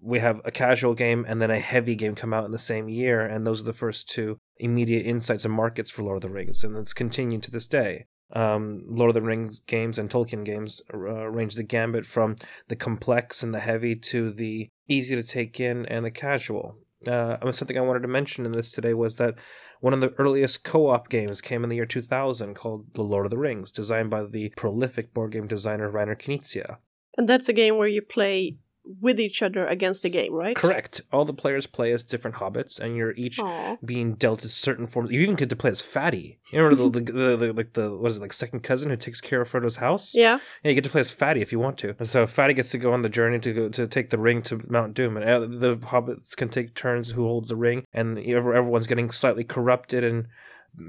[0.00, 2.88] we have a casual game and then a heavy game come out in the same
[2.88, 6.30] year, and those are the first two immediate insights and markets for Lord of the
[6.30, 8.06] Rings, and it's continued to this day.
[8.32, 12.36] Um, Lord of the Rings games and Tolkien games uh, range the gambit from
[12.68, 16.76] the complex and the heavy to the easy to take in and the casual.
[17.08, 19.34] Uh, something I wanted to mention in this today was that
[19.80, 23.30] one of the earliest co-op games came in the year 2000 called The Lord of
[23.30, 26.76] the Rings, designed by the prolific board game designer Rainer Knizia.
[27.16, 30.56] And that's a game where you play with each other against the game, right?
[30.56, 31.00] Correct.
[31.12, 33.76] All the players play as different hobbits, and you're each Aw.
[33.84, 35.10] being dealt a certain form.
[35.10, 36.38] You even get to play as Fatty.
[36.52, 38.96] You remember the, the, the, the like the what is it like second cousin who
[38.96, 40.14] takes care of Frodo's house?
[40.14, 40.38] Yeah.
[40.62, 41.94] Yeah, you get to play as Fatty if you want to.
[41.98, 44.42] And so Fatty gets to go on the journey to go to take the ring
[44.42, 48.18] to Mount Doom, and uh, the hobbits can take turns who holds the ring, and
[48.18, 50.26] everyone's getting slightly corrupted and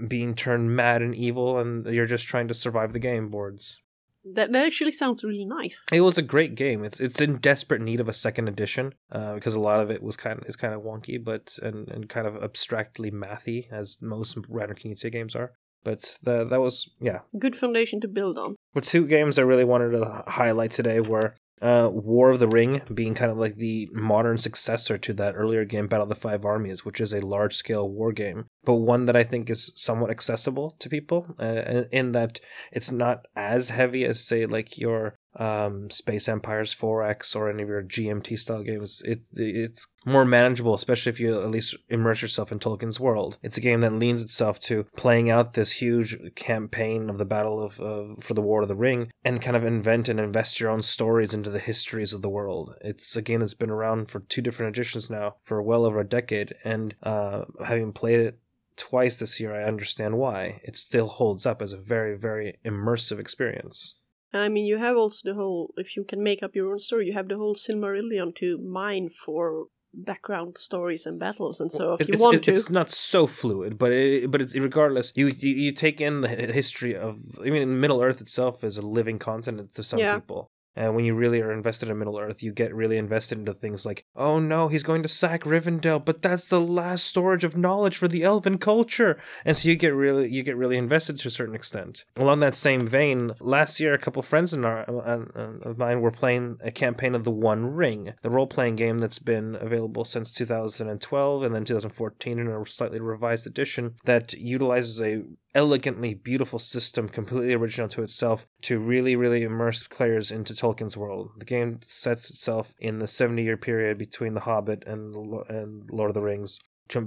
[0.07, 3.81] being turned mad and evil, and you're just trying to survive the game boards.
[4.23, 5.83] That, that actually sounds really nice.
[5.91, 6.83] It was a great game.
[6.83, 10.03] It's it's in desperate need of a second edition uh, because a lot of it
[10.03, 13.99] was kind of is kind of wonky, but and, and kind of abstractly mathy as
[14.01, 15.53] most Rainer Knizia games are.
[15.83, 17.19] But the, that was yeah.
[17.39, 18.55] Good foundation to build on.
[18.73, 22.81] But two games I really wanted to highlight today were uh, War of the Ring
[22.93, 26.43] being kind of like the modern successor to that earlier game, Battle of the Five
[26.43, 30.11] Armies, which is a large scale war game, but one that I think is somewhat
[30.11, 32.39] accessible to people uh, in that
[32.71, 37.69] it's not as heavy as, say, like your um, Space Empires 4X or any of
[37.69, 39.01] your GMT style games.
[39.05, 43.37] It it's more manageable, especially if you at least immerse yourself in Tolkien's world.
[43.41, 47.61] It's a game that leans itself to playing out this huge campaign of the Battle
[47.61, 47.75] of
[48.23, 51.33] for the War of the Ring and kind of invent and invest your own stories
[51.33, 52.75] into the histories of the world.
[52.81, 56.07] It's a game that's been around for two different editions now for well over a
[56.07, 58.39] decade, and uh, having played it
[58.75, 60.61] twice this year, I understand why.
[60.63, 63.95] It still holds up as a very, very immersive experience.
[64.33, 67.07] I mean, you have also the whole, if you can make up your own story,
[67.07, 71.59] you have the whole Silmarillion to mine for background stories and battles.
[71.59, 72.51] And so if you want it- to.
[72.51, 75.11] it's not so fluid, but it, but it's regardless.
[75.15, 77.19] You, you you take in the history of.
[77.45, 80.15] I mean, Middle Earth itself is a living continent to some Yeah.
[80.15, 80.49] people.
[80.75, 83.85] And when you really are invested in Middle Earth, you get really invested into things
[83.85, 87.97] like, oh no, he's going to sack Rivendell, but that's the last storage of knowledge
[87.97, 89.19] for the Elven culture.
[89.43, 92.05] And so you get really, you get really invested to a certain extent.
[92.15, 96.01] Along that same vein, last year, a couple friends in our, uh, uh, of mine
[96.01, 100.31] were playing a campaign of The One Ring, the role-playing game that's been available since
[100.31, 105.23] 2012 and then 2014 in a slightly revised edition that utilizes a
[105.53, 111.31] elegantly beautiful system, completely original to itself, to really, really immerse players into Tolkien's world.
[111.37, 115.13] The game sets itself in the 70 year period between The Hobbit and,
[115.49, 116.59] and Lord of the Rings.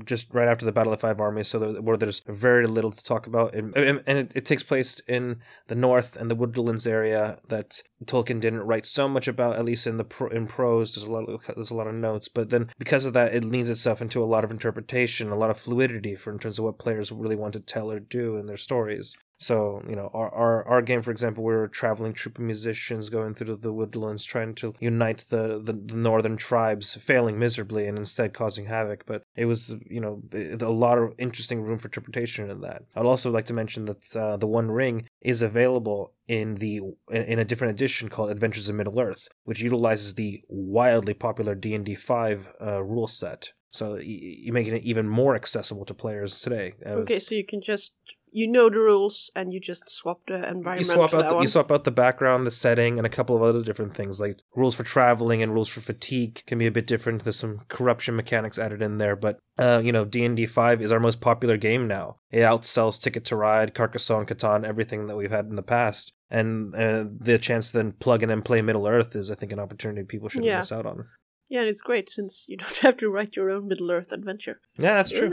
[0.05, 3.05] Just right after the Battle of Five Armies, so there, where there's very little to
[3.05, 6.87] talk about, and, and and it, it takes place in the North and the Woodlands
[6.87, 10.95] area that Tolkien didn't write so much about, at least in the pro, in prose.
[10.95, 13.45] There's a lot of there's a lot of notes, but then because of that, it
[13.45, 16.65] leans itself into a lot of interpretation, a lot of fluidity for in terms of
[16.65, 19.17] what players really want to tell or do in their stories.
[19.39, 23.11] So you know, our our, our game, for example, we're a traveling troupe of musicians
[23.11, 27.99] going through the woodlands, trying to unite the, the the northern tribes, failing miserably and
[27.99, 29.05] instead causing havoc.
[29.07, 32.85] But it was you know a lot of interesting room for interpretation in that.
[32.95, 36.81] I'd also like to mention that uh, the One Ring is available in the
[37.11, 41.75] in a different edition called Adventures in Middle Earth, which utilizes the wildly popular D
[41.75, 43.53] and D five uh, rule set.
[43.71, 46.75] So you're making it even more accessible to players today.
[46.87, 47.97] Okay, so you can just.
[48.37, 51.43] You know the rules and you just swap the environment you swap out the, one.
[51.43, 54.41] you swap out the background, the setting, and a couple of other different things like
[54.57, 57.23] rules for traveling and rules for fatigue can be a bit different.
[57.23, 60.83] There's some corruption mechanics added in there, but uh, you know, D and D five
[60.83, 62.17] is our most popular game now.
[62.33, 66.13] It outsells Ticket to Ride, Carcassonne, Catan, everything that we've had in the past.
[66.29, 69.53] And uh, the chance to then plug in and play Middle Earth is, I think,
[69.53, 70.59] an opportunity people shouldn't Yeah.
[70.59, 71.05] miss out on.
[71.49, 74.61] Yeah, and it's great since you don't have to write your own Middle Earth adventure.
[74.77, 75.33] Yeah, that's true.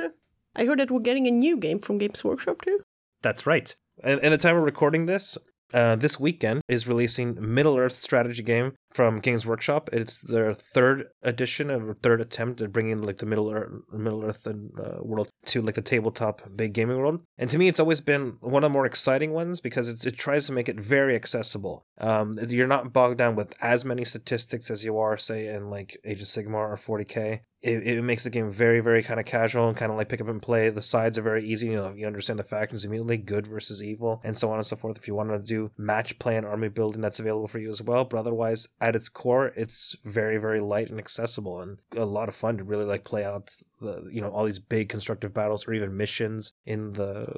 [0.55, 2.81] I heard that we're getting a new game from Games Workshop too.
[3.21, 3.73] That's right.
[4.03, 5.37] And at the time of recording this,
[5.73, 9.89] uh, this weekend is releasing Middle Earth strategy game from Games Workshop.
[9.93, 14.45] It's their third edition or third attempt at bringing like the Middle Earth, Middle Earth
[14.45, 17.21] and uh, world to like the tabletop big gaming world.
[17.37, 20.45] And to me, it's always been one of the more exciting ones because it tries
[20.47, 21.85] to make it very accessible.
[21.97, 25.97] Um, you're not bogged down with as many statistics as you are, say, in like
[26.05, 29.67] Age of Sigmar or 40k it, it makes the game very very kind of casual
[29.67, 31.93] and kind of like pick up and play the sides are very easy you know
[31.95, 35.07] you understand the factions immediately good versus evil and so on and so forth if
[35.07, 38.03] you want to do match play and army building that's available for you as well
[38.03, 42.35] but otherwise at its core, it's very, very light and accessible and a lot of
[42.35, 45.73] fun to really like play out the, you know, all these big constructive battles or
[45.73, 47.31] even missions in the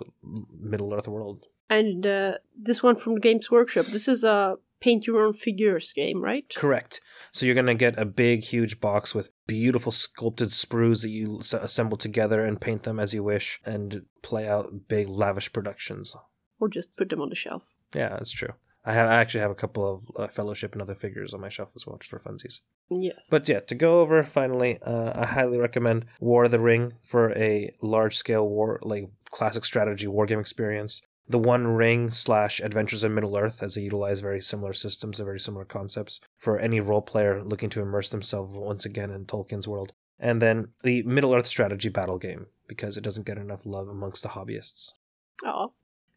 [0.58, 1.46] Middle Earth world.
[1.70, 5.92] And uh, this one from the Games Workshop, this is a paint your own figures
[5.94, 6.46] game, right?
[6.56, 7.02] Correct.
[7.32, 11.40] So you're going to get a big, huge box with beautiful sculpted sprues that you
[11.40, 16.16] assemble together and paint them as you wish and play out big, lavish productions.
[16.60, 17.64] Or just put them on the shelf.
[17.94, 18.54] Yeah, that's true.
[18.86, 21.50] I have I actually have a couple of uh, Fellowship and other figures on my
[21.50, 22.62] shelf as well, just for funsies.
[22.90, 23.28] Yes.
[23.30, 27.32] But yeah, to go over finally, uh, I highly recommend War of the Ring for
[27.32, 31.02] a large scale war, like classic strategy war game experience.
[31.26, 35.26] The One Ring slash Adventures in Middle Earth, as they utilize very similar systems and
[35.26, 39.68] very similar concepts for any role player looking to immerse themselves once again in Tolkien's
[39.68, 39.94] world.
[40.20, 44.24] And then the Middle Earth strategy battle game, because it doesn't get enough love amongst
[44.24, 44.94] the hobbyists.
[45.42, 45.70] Ja.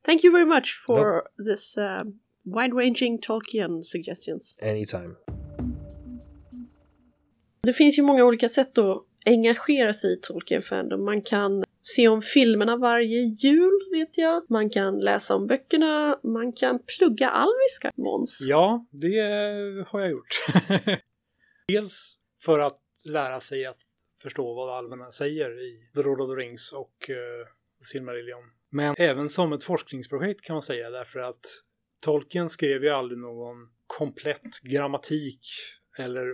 [0.02, 4.58] Thank you very much for this um, wide-ranging Tolkien suggestions.
[4.62, 5.14] Anytime.
[7.62, 11.04] Det finns ju många olika sätt att engagera sig i Tolkien Fandom.
[11.04, 14.50] Man kan se om filmerna varje jul, vet jag.
[14.50, 16.18] Man kan läsa om böckerna.
[16.22, 18.44] Man kan plugga alviska, Måns.
[18.48, 19.20] Ja, det
[19.88, 20.28] har jag gjort.
[21.68, 23.78] Dels för att lära sig att
[24.22, 27.16] förstå vad alverna säger i The Lord of the Rings och uh,
[27.92, 28.42] Silmarillion.
[28.70, 31.40] Men även som ett forskningsprojekt kan man säga därför att
[32.00, 35.40] Tolkien skrev ju aldrig någon komplett grammatik
[35.98, 36.26] eller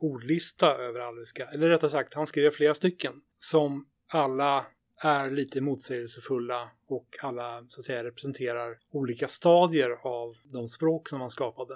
[0.00, 1.44] ordlista över alviska.
[1.44, 4.66] Eller rättare sagt, han skrev flera stycken som alla
[5.02, 11.20] är lite motsägelsefulla och alla så att säga representerar olika stadier av de språk som
[11.20, 11.74] han skapade.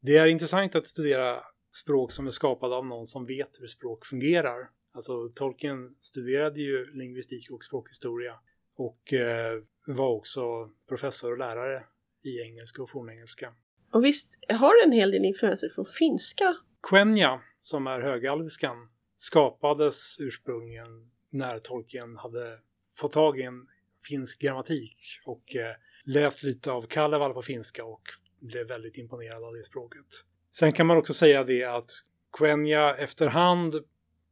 [0.00, 1.40] Det är intressant att studera
[1.82, 4.70] språk som är skapade av någon som vet hur språk fungerar.
[4.94, 8.34] Alltså Tolkien studerade ju lingvistik och språkhistoria
[8.76, 11.84] och eh, var också professor och lärare
[12.24, 13.54] i engelska och fornengelska.
[13.92, 16.56] Och visst har det en hel del influenser från finska?
[16.82, 18.76] Quenya, som är högalviskan,
[19.16, 22.58] skapades ursprungligen när Tolkien hade
[22.94, 23.66] fått tag i en
[24.08, 24.96] finsk grammatik
[25.26, 28.02] och eh, läst lite av Kalevala på finska och
[28.40, 30.06] blev väldigt imponerad av det språket.
[30.50, 31.90] Sen kan man också säga det att
[32.38, 33.74] Quenya efterhand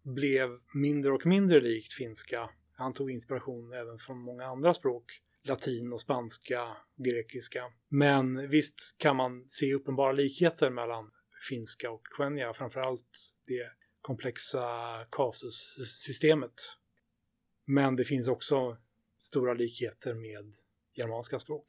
[0.02, 2.50] blev mindre och mindre likt finska.
[2.76, 5.21] Han tog inspiration även från många andra språk.
[5.44, 7.64] Latin och spanska, grekiska.
[7.88, 11.10] Men visst kan man se uppenbara likheter mellan
[11.48, 12.52] finska och Quenya.
[12.52, 14.66] Framförallt det komplexa
[15.10, 16.54] kasussystemet.
[17.64, 18.76] Men det finns också
[19.20, 20.54] stora likheter med
[20.96, 21.66] germanska språk.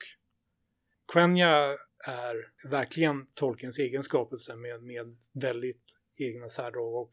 [1.14, 7.12] Quenya är verkligen tolkens egen skapelse med, med väldigt egna särdrag och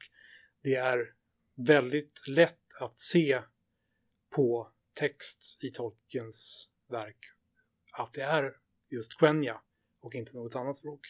[0.62, 1.14] det är
[1.66, 3.42] väldigt lätt att se
[4.34, 7.18] på text i Tolkiens verk
[7.92, 8.52] att det är
[8.90, 9.60] just Quenya
[10.00, 11.00] och inte något annat språk.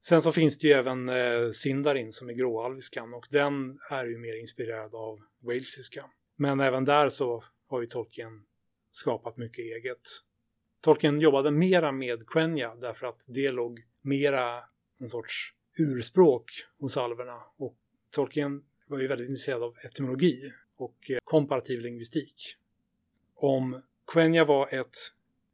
[0.00, 4.18] Sen så finns det ju även eh, Sindarin som är gråalviskan och den är ju
[4.18, 6.10] mer inspirerad av walesiska.
[6.36, 8.44] Men även där så har ju Tolkien
[8.90, 10.00] skapat mycket eget.
[10.80, 14.64] Tolkien jobbade mera med Quenya därför att det låg mera
[15.00, 17.76] en sorts urspråk hos alverna och
[18.10, 22.56] Tolkien var ju väldigt intresserad av etymologi och eh, komparativ lingvistik.
[23.42, 23.82] Om
[24.12, 24.96] Quenya var ett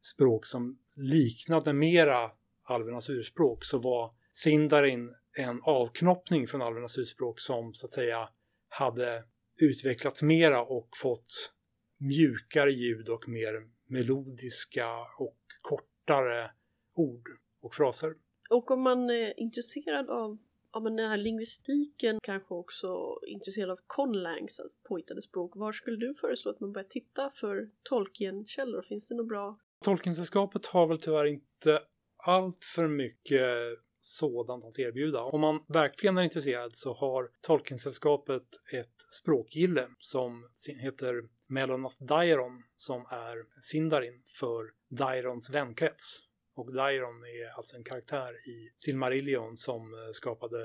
[0.03, 2.31] språk som liknade mera
[2.63, 8.29] alvernas urspråk så var Sindarin en avknoppning från alvernas urspråk som så att säga
[8.69, 9.25] hade
[9.61, 11.53] utvecklats mera och fått
[11.99, 16.51] mjukare ljud och mer melodiska och kortare
[16.95, 17.29] ord
[17.61, 18.15] och fraser.
[18.51, 20.39] Och om man är intresserad av
[20.73, 25.53] ja, men den här lingvistiken, kanske också intresserad av conlangs, alltså påhittade språk.
[25.57, 28.83] Var skulle du föreslå att man börjar titta för Tolkien-källor?
[28.83, 29.59] Finns det något bra?
[29.85, 31.81] Tolkiensällskapet har väl tyvärr inte
[32.17, 35.23] allt för mycket sådant att erbjuda.
[35.23, 38.43] Om man verkligen är intresserad så har Tolkiensällskapet
[38.73, 40.49] ett språkgille som
[40.81, 46.28] heter Melonath Dairon som är Sindarin för Dairons vänkrets.
[46.59, 50.59] Och Dairon är alltså en karaktär i Silmarillion som eh, skapade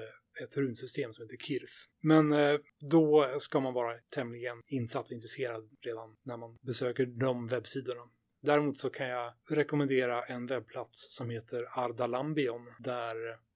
[0.44, 1.74] ett runsystem som heter Kirth.
[2.02, 7.48] Men eh, då ska man vara tämligen insatt och intresserad redan när man besöker de
[7.48, 8.02] webbsidorna.
[8.42, 13.16] Däremot så kan jag rekommendera en webbplats som heter Ardalambion där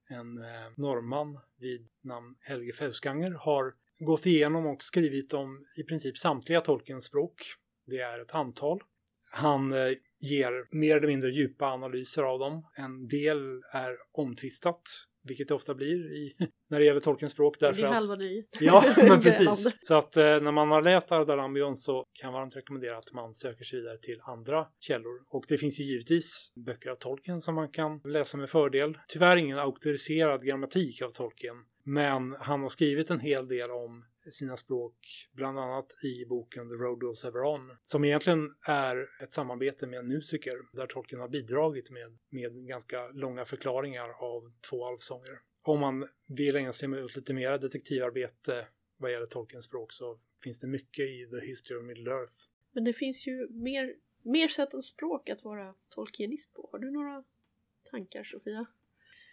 [0.10, 6.18] en eh, norrman vid namn Helge Fauskanger har gått igenom och skrivit om i princip
[6.18, 7.42] samtliga Tolkiens språk.
[7.86, 8.82] Det är ett antal.
[9.38, 12.64] Han eh, ger mer eller mindre djupa analyser av dem.
[12.78, 14.82] En del är omtvistat,
[15.24, 16.36] vilket det ofta blir i,
[16.70, 17.60] när det gäller Tolkiens språk.
[17.60, 18.46] Det Därför är att, halva nöjet.
[18.60, 19.68] Ja, men precis.
[19.82, 23.34] Så att eh, när man har läst Ardalambion så kan man varmt rekommendera att man
[23.34, 25.22] söker sig vidare till andra källor.
[25.30, 28.98] Och det finns ju givetvis böcker av Tolkien som man kan läsa med fördel.
[29.08, 31.56] Tyvärr ingen auktoriserad grammatik av Tolkien.
[31.84, 34.96] Men han har skrivit en hel del om sina språk,
[35.34, 40.00] bland annat i boken The Road Goes Ever On, som egentligen är ett samarbete med
[40.00, 45.40] en musiker där Tolkien har bidragit med, med ganska långa förklaringar av två alvsånger.
[45.62, 48.68] Om man vill ägna sig åt lite mer detektivarbete
[48.98, 52.34] vad gäller Tolkiens språk så finns det mycket i The History of Middle Earth.
[52.72, 56.70] Men det finns ju mer, mer sätt än språk att vara tolkienist på.
[56.72, 57.24] Har du några
[57.92, 58.66] tankar Sofia?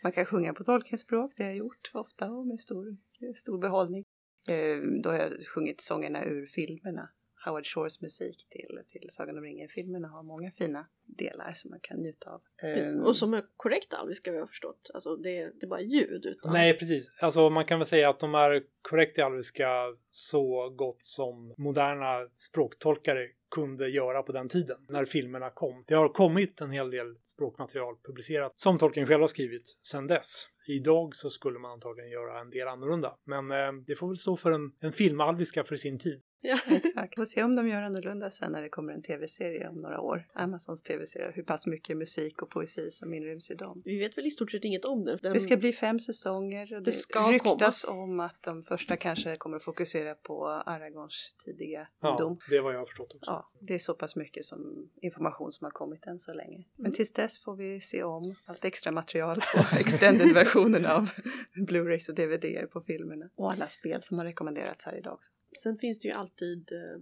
[0.03, 2.97] Man kan sjunga på Tolkiens språk, det har jag gjort ofta och med stor,
[3.36, 4.05] stor behållning.
[4.49, 7.09] Eh, då har jag sjungit sångerna ur filmerna.
[7.45, 11.97] Howard Shores musik till, till Sagan om ringen-filmerna har många fina delar som man kan
[11.97, 12.42] njuta av.
[12.62, 14.90] Eh, Och som är korrekt alviska vi har förstått.
[14.95, 15.30] Alltså det,
[15.61, 16.26] det är bara ljud.
[16.26, 16.53] Utan...
[16.53, 17.18] Nej, precis.
[17.20, 19.68] Alltså man kan väl säga att de är korrekt i alviska
[20.11, 25.84] så gott som moderna språktolkare kunde göra på den tiden när filmerna kom.
[25.86, 30.49] Det har kommit en hel del språkmaterial publicerat som Tolkien själv har skrivit sedan dess.
[30.68, 33.16] Idag så skulle man antagligen göra en del annorlunda.
[33.24, 36.20] Men eh, det får väl stå för en, en filmalviska för sin tid.
[36.47, 36.59] Ja.
[36.76, 37.14] Exakt.
[37.14, 40.26] Får se om de gör annorlunda sen när det kommer en tv-serie om några år.
[40.34, 41.32] Amazons tv-serie.
[41.34, 43.82] Hur pass mycket musik och poesi som inryms i dem.
[43.84, 45.16] Vi vet väl i stort sett inget om det.
[45.22, 45.32] Den...
[45.32, 49.36] Det ska bli fem säsonger och det, Det ska ryktas om att de första kanske
[49.36, 52.38] kommer att fokusera på Aragorns tidiga Ja, ungdom.
[52.51, 53.30] det är vad jag har förstått också.
[53.30, 56.64] Ja, det är så pass mycket som information som har kommit än så länge.
[56.76, 56.92] Men Mm.
[56.95, 61.11] tills dess får vi se om allt extra material på extended-versionen av
[61.68, 63.30] Blu-rays och DVD på filmerna.
[63.36, 65.30] Och alla spel som har rekommenderats här idag också.
[65.62, 67.01] Sen finns det ju alltid eh,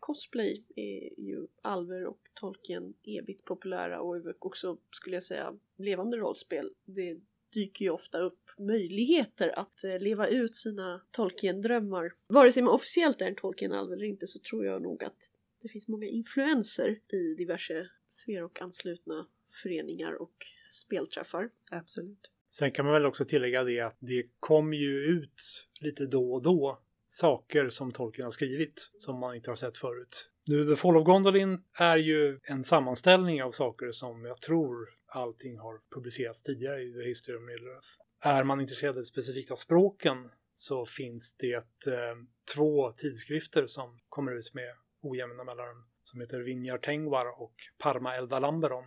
[0.00, 6.72] cosplay är ju alver och tolken evigt populära och också skulle jag säga levande rollspel.
[6.84, 7.20] Det
[7.52, 12.12] dyker ju ofta upp möjligheter att eh, leva ut sina Tolkien-drömmar.
[12.26, 15.68] Vare sig man officiellt är en Tolkien-alv eller inte så tror jag nog att det
[15.68, 19.26] finns många influenser i diverse sfer och anslutna
[19.62, 21.50] föreningar och spelträffar.
[21.70, 22.30] Absolut.
[22.50, 26.42] Sen kan man väl också tillägga det att det kom ju ut lite då och
[26.42, 30.30] då saker som Tolkien har skrivit som man inte har sett förut.
[30.46, 35.58] Nu, The Fall of Gondolin är ju en sammanställning av saker som jag tror allting
[35.58, 38.34] har publicerats tidigare i The History of Middle-earth.
[38.36, 40.16] Är man intresserad specifikt av språken
[40.54, 41.54] så finns det
[41.86, 42.16] eh,
[42.54, 48.38] två tidskrifter som kommer ut med ojämna mellanrum som heter Vinjar Tengwar och Parma Elda
[48.38, 48.84] Lamberon.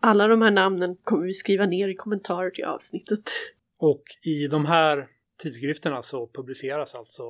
[0.00, 3.22] Alla de här namnen kommer vi skriva ner i kommentarer till avsnittet.
[3.78, 5.08] Och i de här
[5.38, 7.22] tidskrifterna så publiceras alltså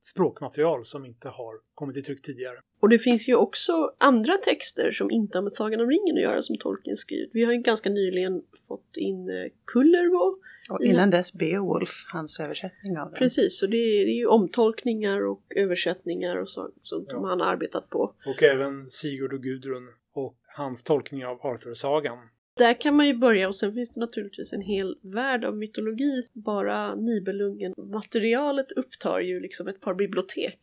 [0.00, 2.56] språkmaterial som inte har kommit i tryck tidigare.
[2.80, 6.22] Och det finns ju också andra texter som inte har med Sagan om ringen att
[6.22, 7.30] göra som Tolkien skrivit.
[7.32, 9.34] Vi har ju ganska nyligen fått in eh,
[9.64, 10.38] Kullervo.
[10.70, 13.18] Och innan dess Beowulf, hans översättning av den.
[13.18, 17.28] Precis, så det är, det är ju omtolkningar och översättningar och så, sånt som Ja.
[17.28, 18.14] han har arbetat på.
[18.26, 22.18] Och även Sigurd och Gudrun och hans tolkning av Arthur-sagan.
[22.56, 26.28] Där kan man ju börja och sen finns det naturligtvis en hel värld av mytologi.
[26.32, 30.60] Bara Nibelungen-materialet upptar ju liksom ett par bibliotek.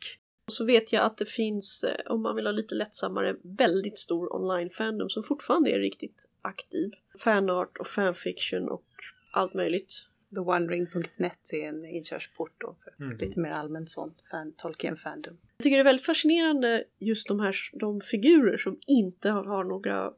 [0.47, 3.99] Och så vet jag att det finns, eh, om man vill ha lite lättsammare, väldigt
[3.99, 6.91] stor online-fandom som fortfarande är riktigt aktiv.
[7.23, 8.85] Fanart och fanfiction och
[9.31, 9.93] allt möjligt.
[10.35, 13.17] TheOneRing.net är en inkörsport då för Mm.
[13.17, 15.37] lite mer allmän sån fan, Tolkien-fandom.
[15.57, 19.63] Jag tycker det är väldigt fascinerande just de här de figurer som inte har, har
[19.63, 20.13] några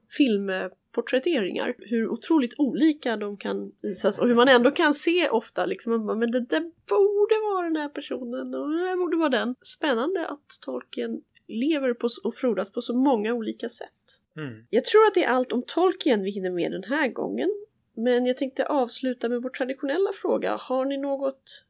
[0.93, 1.75] filmporträtteringar.
[1.77, 6.17] Hur otroligt olika de kan visas och hur man ändå kan se ofta liksom, bara,
[6.17, 9.55] men det där borde vara den här personen och det där borde vara den.
[9.61, 14.19] Spännande att Tolkien lever på, och frodas på så många olika sätt.
[14.37, 14.65] Mm.
[14.69, 17.49] Jag tror att det är allt om Tolkien vi hinner med den här gången.
[17.95, 20.55] Men jag tänkte avsluta med vår traditionella fråga.
[20.55, 21.65] Har ni något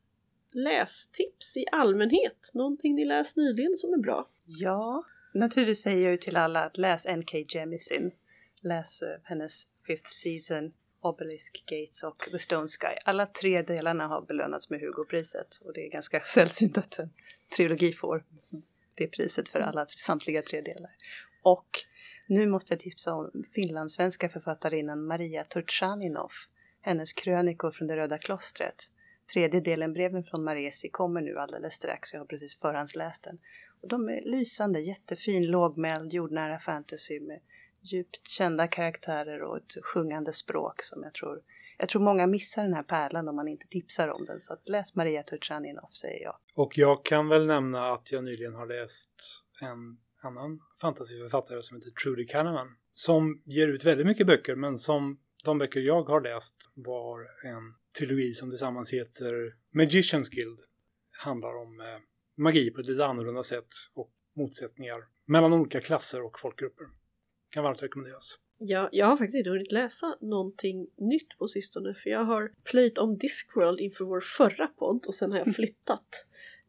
[0.51, 2.51] lästips i allmänhet?
[2.53, 4.27] Någonting ni läst nyligen som är bra?
[4.45, 5.03] Ja,
[5.33, 7.37] naturligtvis säger jag ju till alla att läs N.K.
[7.49, 8.11] Jemisin.
[8.63, 12.95] Läs eh, hennes Fifth Season, Obelisk Gates och The Stone Sky.
[13.05, 17.09] Alla tre delarna har belönats med Hugo-priset och det är ganska sällsynt att en
[17.55, 18.23] trilogi får
[18.95, 20.91] det priset för alla samtliga tre delar.
[21.41, 21.67] Och
[22.27, 26.31] nu måste jag tipsa om finlandssvenska författarinnan Maria Turchaninov.
[26.81, 28.75] Hennes krönikor från det Röda klostret.
[29.33, 32.13] Tredje delen, Breven från Maresi, kommer nu alldeles strax.
[32.13, 33.39] Jag har precis förhandsläst den.
[33.81, 37.39] Och de är lysande, jättefin, lågmäld, jordnära fantasy med
[37.83, 41.41] djupt kända karaktärer och ett sjungande språk som jag tror
[41.77, 44.39] jag tror många missar den här pärlan om man inte tipsar om den.
[44.39, 46.35] Så att läs Maria Turchaninov säger jag.
[46.55, 49.11] Och jag kan väl nämna att jag nyligen har läst
[49.61, 52.67] en annan fantasyförfattare som heter Trudy Canavan.
[52.93, 57.73] Som ger ut väldigt mycket böcker men som de böcker jag har läst var en
[57.97, 60.59] trilogi som tillsammans heter Magician's Guild.
[61.19, 61.85] handlar om eh,
[62.35, 66.87] magi på ett lite annorlunda sätt och motsättningar mellan olika klasser och folkgrupper.
[67.53, 68.39] Kan varmt rekommenderas.
[68.57, 72.97] Ja, jag har faktiskt inte hunnit läsa någonting nytt på sistone för jag har plöjt
[72.97, 76.25] om Discworld inför vår förra podd och sen har jag flyttat.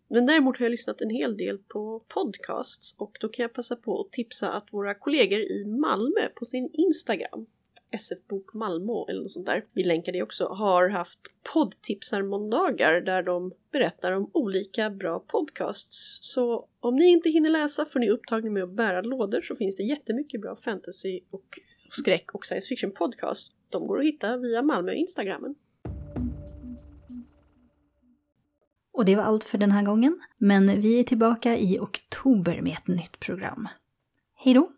[0.08, 3.76] Men däremot har jag lyssnat en hel del på podcasts och då kan jag passa
[3.76, 7.46] på att tipsa att våra kollegor i Malmö på sin Instagram
[7.94, 11.18] SF-bok Malmö eller något sånt där, vi länkar det också, har haft
[11.52, 16.18] poddtipsar-måndagar där de berättar om olika bra podcasts.
[16.22, 19.56] Så om ni inte hinner läsa för ni är upptagna med att bära lådor så
[19.56, 21.58] finns det jättemycket bra fantasy och
[21.90, 23.52] skräck och science fiction podcast.
[23.68, 25.54] De går att hitta via Malmö och Instagrammen.
[28.92, 30.20] Och det var allt för den här gången.
[30.38, 33.68] Men vi är tillbaka i oktober med ett nytt program.
[34.34, 34.68] Hej då!